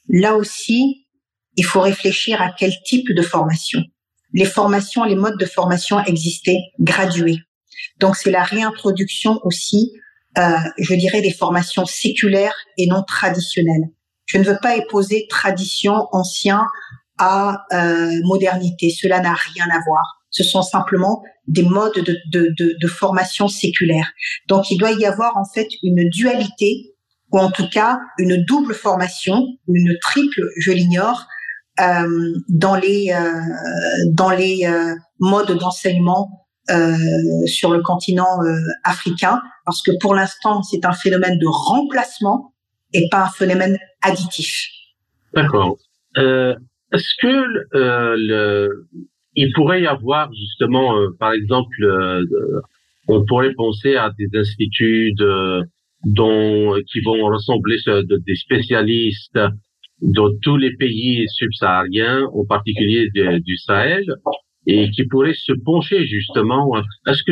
[0.10, 1.06] Là aussi,
[1.56, 3.82] il faut réfléchir à quel type de formation.
[4.34, 7.40] Les formations, les modes de formation existaient gradués.
[8.00, 9.92] Donc c'est la réintroduction aussi,
[10.38, 13.90] euh, je dirais, des formations séculaires et non traditionnelles.
[14.26, 16.66] Je ne veux pas opposer tradition ancien
[17.18, 18.90] à euh, modernité.
[18.90, 20.21] Cela n'a rien à voir.
[20.32, 24.12] Ce sont simplement des modes de, formation séculaire.
[24.48, 26.94] Donc il doit y avoir en fait une dualité
[27.32, 31.26] ou en tout cas une double formation, une triple, je l'ignore,
[31.80, 33.42] euh, dans les euh,
[34.12, 36.96] dans les euh, modes d'enseignement euh,
[37.48, 42.54] sur le continent euh, africain, parce que pour l'instant, c'est un phénomène de remplacement
[42.94, 44.68] et pas un phénomène additif.
[45.34, 45.78] D'accord.
[46.18, 46.56] Euh,
[46.94, 48.88] Est-ce que le,
[49.36, 51.86] il pourrait y avoir justement, par exemple,
[53.08, 55.14] on pourrait penser à des instituts
[56.06, 57.78] dont, qui vont ressembler
[58.26, 59.40] des spécialistes
[60.02, 64.06] dans tous les pays subsahariens, en particulier du Sahel,
[64.68, 66.72] et qui pourrait se pencher justement.
[67.08, 67.32] Est-ce que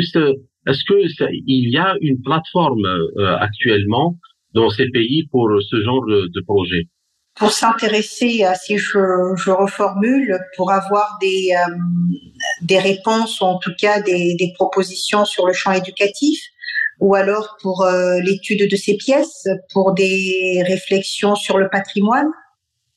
[0.67, 4.17] est-ce que il y a une plateforme euh, actuellement
[4.53, 6.83] dans ces pays pour ce genre de, projet
[7.39, 8.99] Pour s'intéresser, à, si je,
[9.35, 11.75] je, reformule, pour avoir des euh,
[12.61, 16.39] des réponses ou en tout cas des, des, propositions sur le champ éducatif,
[16.99, 22.27] ou alors pour euh, l'étude de ces pièces, pour des réflexions sur le patrimoine.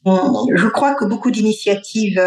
[0.04, 2.20] Je crois que beaucoup d'initiatives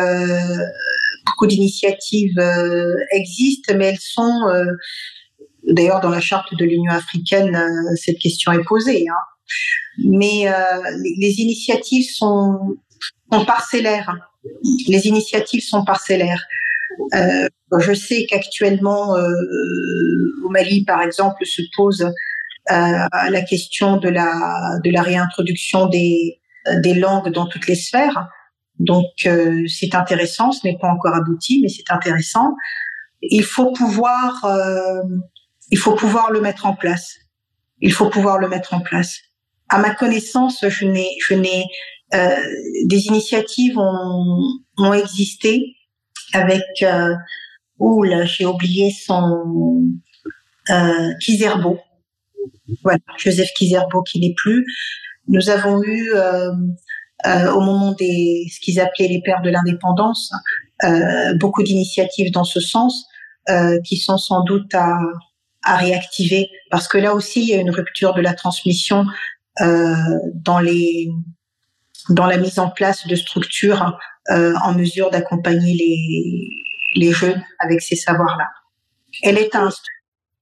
[1.25, 4.65] beaucoup d'initiatives euh, existent, mais elles sont, euh,
[5.67, 9.05] d'ailleurs dans la charte de l'Union africaine, euh, cette question est posée.
[9.09, 9.34] Hein.
[10.03, 10.45] Mais
[11.17, 12.75] les, initiatives sont,
[13.45, 14.13] parcellaires.
[14.87, 16.45] Les initiatives sont parcellaires.
[17.13, 19.15] je sais qu'actuellement,
[20.43, 22.11] au Mali, par exemple, se pose
[22.69, 26.39] la question de la, de la réintroduction des,
[26.81, 28.27] des langues dans toutes les sphères.
[28.79, 32.55] Donc euh, c'est intéressant, ce n'est pas encore abouti, mais c'est intéressant.
[33.21, 35.01] Il faut pouvoir, euh,
[35.71, 37.15] il faut pouvoir le mettre en place.
[37.81, 39.19] Il faut pouvoir le mettre en place.
[39.69, 41.65] À ma connaissance, je n'ai, je n'ai
[42.13, 42.35] euh,
[42.85, 44.43] des initiatives ont,
[44.77, 45.75] ont existé
[46.33, 47.15] avec euh,
[48.03, 49.83] là, j'ai oublié son
[50.69, 51.79] euh, Kizerbo.
[52.83, 54.65] Voilà, Joseph Kizerbo qui n'est plus.
[55.27, 56.51] Nous avons eu euh,
[57.25, 60.31] euh, au moment des ce qu'ils appelaient les pères de l'indépendance,
[60.83, 63.05] euh, beaucoup d'initiatives dans ce sens
[63.49, 64.97] euh, qui sont sans doute à,
[65.63, 69.05] à réactiver parce que là aussi il y a une rupture de la transmission
[69.59, 71.09] dans les
[72.09, 73.97] dans la mise en place de structures
[74.29, 76.49] en mesure d'accompagner les
[76.95, 78.49] les jeunes avec ces savoirs-là.
[79.23, 79.69] Elle est un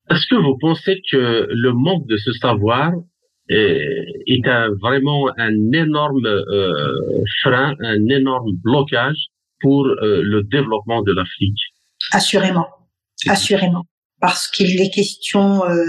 [0.10, 2.92] est-ce que vous pensez que le manque de ce savoir
[3.50, 9.18] est un, vraiment un énorme euh, frein, un énorme blocage
[9.62, 11.60] pour euh, le développement de l'Afrique?
[12.12, 12.68] Assurément,
[13.28, 13.86] assurément,
[14.20, 15.86] parce qu'il est question euh,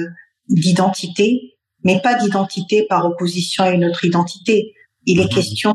[0.48, 1.53] d'identité,
[1.84, 4.74] mais pas d'identité par opposition à une autre identité.
[5.06, 5.30] Il est mhm.
[5.30, 5.74] question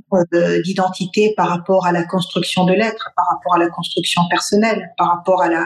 [0.63, 5.09] d'identité par rapport à la construction de l'être, par rapport à la construction personnelle, par
[5.09, 5.65] rapport à la,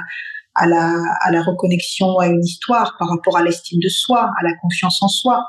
[0.55, 4.43] à la, à la reconnexion à une histoire, par rapport à l'estime de soi, à
[4.43, 5.43] la confiance en soi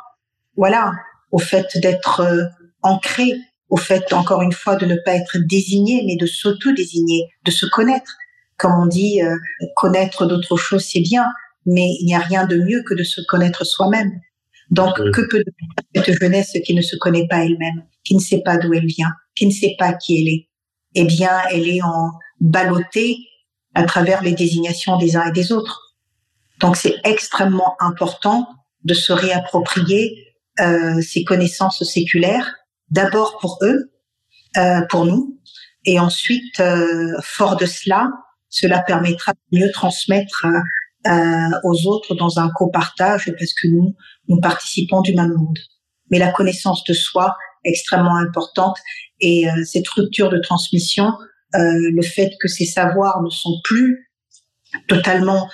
[0.57, 0.92] voilà,
[1.32, 2.45] au fait d'être euh,
[2.82, 3.32] ancré,
[3.68, 7.66] au fait, encore une fois, de ne pas être désigné, mais de s'auto-désigner, de se
[7.66, 8.12] connaître.
[8.57, 9.36] Comme on dit, euh,
[9.76, 11.26] connaître d'autres choses, c'est bien,
[11.66, 14.12] mais il n'y a rien de mieux que de se connaître soi-même.
[14.70, 18.42] Donc, que peut devenir cette jeunesse qui ne se connaît pas elle-même, qui ne sait
[18.44, 20.48] pas d'où elle vient, qui ne sait pas qui elle est?
[20.94, 23.18] Eh bien, elle est en ballottée
[23.74, 25.96] à travers les désignations des uns et des autres.
[26.60, 28.46] Donc, c'est extrêmement important
[28.84, 32.54] de se réapproprier euh, ces connaissances séculaires,
[32.90, 33.92] d'abord pour eux,
[34.56, 35.40] euh, pour nous,
[35.84, 38.08] et ensuite, euh, fort de cela,
[38.48, 40.60] cela permettra de mieux transmettre euh,
[41.07, 43.94] aux autres dans un copartage parce que nous,
[44.28, 45.59] nous participons du même monde.
[46.11, 47.34] Mais la connaissance de soi
[47.64, 48.76] est extrêmement importante
[49.20, 51.12] et euh, cette rupture de transmission,
[51.55, 54.11] euh, le fait que ces savoirs ne sont plus
[54.88, 55.48] totalement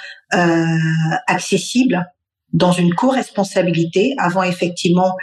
[1.26, 2.07] accessibles
[2.53, 4.14] dans une co-responsabilité.
[4.18, 5.16] Avant, effectivement,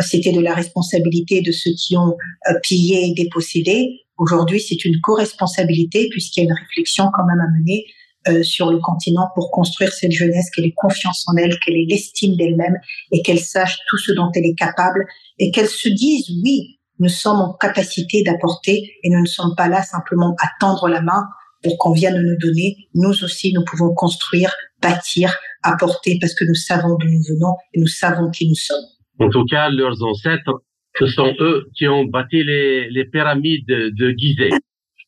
[0.00, 2.16] c'était de la responsabilité de ceux qui ont
[2.62, 4.00] pillé et dépossédé.
[4.16, 7.84] Aujourd'hui, c'est une co-responsabilité puisqu'il y a une réflexion quand même à mener
[8.28, 11.86] euh, sur le continent pour construire cette jeunesse, qu'elle ait confiance en elle, qu'elle ait
[11.88, 12.76] l'estime d'elle-même
[13.12, 15.06] et qu'elle sache tout ce dont elle est capable
[15.38, 19.68] et qu'elle se dise oui, nous sommes en capacité d'apporter et nous ne sommes pas
[19.68, 21.24] là simplement à tendre la main
[21.62, 22.88] pour qu'on vienne nous donner.
[22.94, 27.80] Nous aussi, nous pouvons construire, bâtir, apporter parce que nous savons d'où nous venons et
[27.80, 28.84] nous savons qui nous sommes.
[29.18, 30.62] En tout cas, leurs ancêtres,
[30.98, 34.50] ce sont eux qui ont bâti les, les pyramides de Gizeh.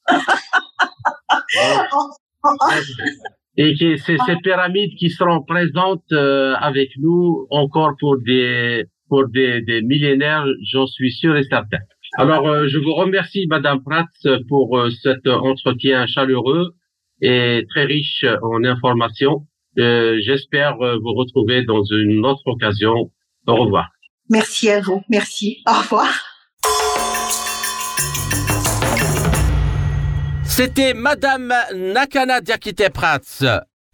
[3.58, 9.28] Et que c'est ces pyramides qui seront présentes euh, avec nous encore pour des pour
[9.28, 11.78] des, des millénaires, j'en suis sûr et certain.
[12.18, 14.04] Alors, euh, je vous remercie, Madame Prats,
[14.48, 16.74] pour euh, cet entretien chaleureux
[17.22, 19.46] et très riche en informations.
[19.76, 23.10] J'espère vous retrouver dans une autre occasion.
[23.46, 23.88] Au revoir.
[24.28, 25.02] Merci à vous.
[25.08, 25.62] Merci.
[25.66, 26.25] Au revoir.
[30.56, 33.44] C'était Madame Nakana Diakite Prats,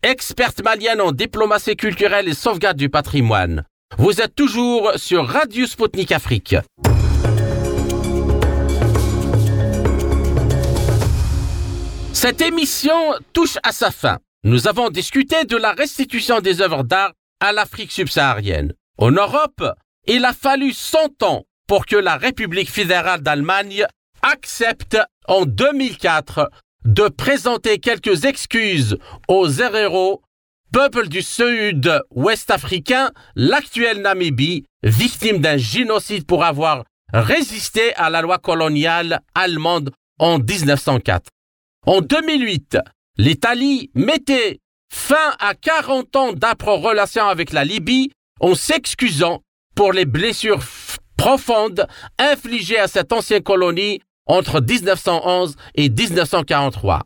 [0.04, 3.64] experte malienne en diplomatie culturelle et sauvegarde du patrimoine.
[3.98, 6.54] Vous êtes toujours sur Radio Sputnik Afrique.
[12.12, 12.94] Cette émission
[13.32, 14.18] touche à sa fin.
[14.44, 18.72] Nous avons discuté de la restitution des œuvres d'art à l'Afrique subsaharienne.
[18.98, 19.64] En Europe,
[20.06, 23.84] il a fallu 100 ans pour que la République fédérale d'Allemagne
[24.22, 24.98] accepte
[25.28, 26.50] en 2004
[26.84, 28.96] de présenter quelques excuses
[29.28, 30.22] aux héros,
[30.72, 38.38] peuple du sud-ouest africain, l'actuelle Namibie, victime d'un génocide pour avoir résisté à la loi
[38.38, 41.28] coloniale allemande en 1904.
[41.86, 42.78] En 2008,
[43.18, 44.60] l'Italie mettait
[44.92, 48.10] fin à 40 ans d'âpres relations avec la Libye
[48.40, 49.42] en s'excusant
[49.74, 50.62] pour les blessures
[51.16, 51.86] profondes
[52.18, 57.02] infligées à cette ancienne colonie entre 1911 et 1943.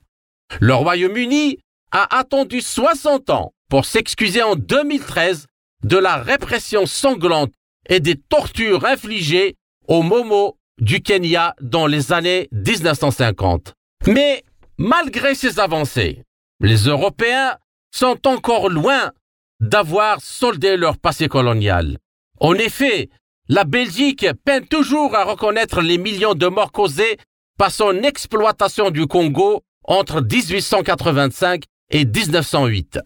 [0.61, 1.59] Le Royaume-Uni
[1.91, 5.47] a attendu 60 ans pour s'excuser en 2013
[5.85, 7.53] de la répression sanglante
[7.89, 9.57] et des tortures infligées
[9.89, 13.75] aux Momo du Kenya dans les années 1950.
[14.07, 14.45] Mais
[14.79, 16.23] malgré ces avancées,
[16.61, 17.57] les Européens
[17.93, 19.13] sont encore loin
[19.61, 21.99] d'avoir soldé leur passé colonial.
[22.41, 23.09] En effet,
[23.49, 27.17] la Belgique peine toujours à reconnaître les millions de morts causés
[27.59, 32.99] par son exploitation du Congo entre 1885 et 1908.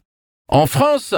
[0.48, 1.14] En France,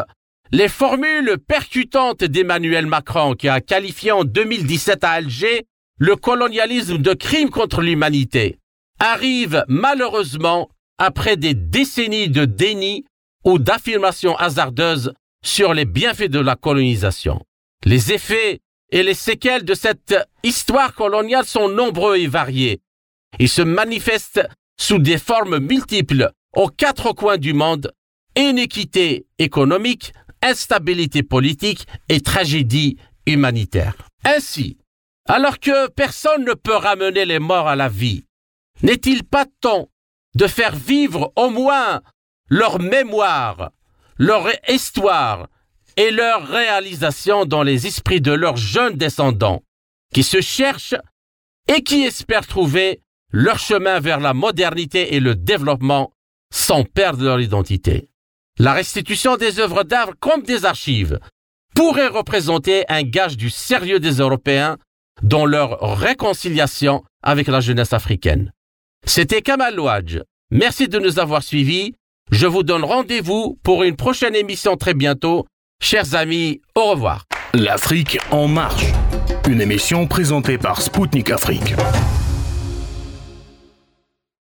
[0.50, 5.66] les formules percutantes d'Emmanuel Macron qui a qualifié en 2017 à Alger
[5.98, 8.58] le colonialisme de crime contre l'humanité
[8.98, 10.68] arrivent malheureusement
[10.98, 13.04] après des décennies de déni
[13.44, 15.12] ou d'affirmations hasardeuses
[15.44, 17.40] sur les bienfaits de la colonisation.
[17.84, 18.60] Les effets
[18.92, 22.80] et les séquelles de cette histoire coloniale sont nombreux et variés.
[23.38, 24.46] Ils se manifestent
[24.78, 27.92] sous des formes multiples aux quatre coins du monde,
[28.36, 30.12] inéquité économique,
[30.42, 33.96] instabilité politique et tragédie humanitaire.
[34.24, 34.76] Ainsi,
[35.26, 38.24] alors que personne ne peut ramener les morts à la vie,
[38.82, 39.88] n'est-il pas temps
[40.34, 42.02] de faire vivre au moins
[42.48, 43.70] leur mémoire,
[44.18, 45.48] leur histoire
[45.96, 49.62] et leur réalisation dans les esprits de leurs jeunes descendants,
[50.12, 50.94] qui se cherchent
[51.68, 56.12] et qui espèrent trouver leur chemin vers la modernité et le développement
[56.52, 58.08] sans perdre leur identité.
[58.58, 61.18] La restitution des œuvres d'art comme des archives
[61.74, 64.76] pourrait représenter un gage du sérieux des Européens
[65.22, 68.52] dans leur réconciliation avec la jeunesse africaine.
[69.06, 70.20] C'était Kamal Louadj.
[70.50, 71.94] Merci de nous avoir suivis.
[72.30, 75.46] Je vous donne rendez-vous pour une prochaine émission très bientôt
[75.84, 77.26] Chers amis, au revoir.
[77.54, 78.86] L'Afrique en marche.
[79.48, 81.74] Une émission présentée par Spoutnik Afrique.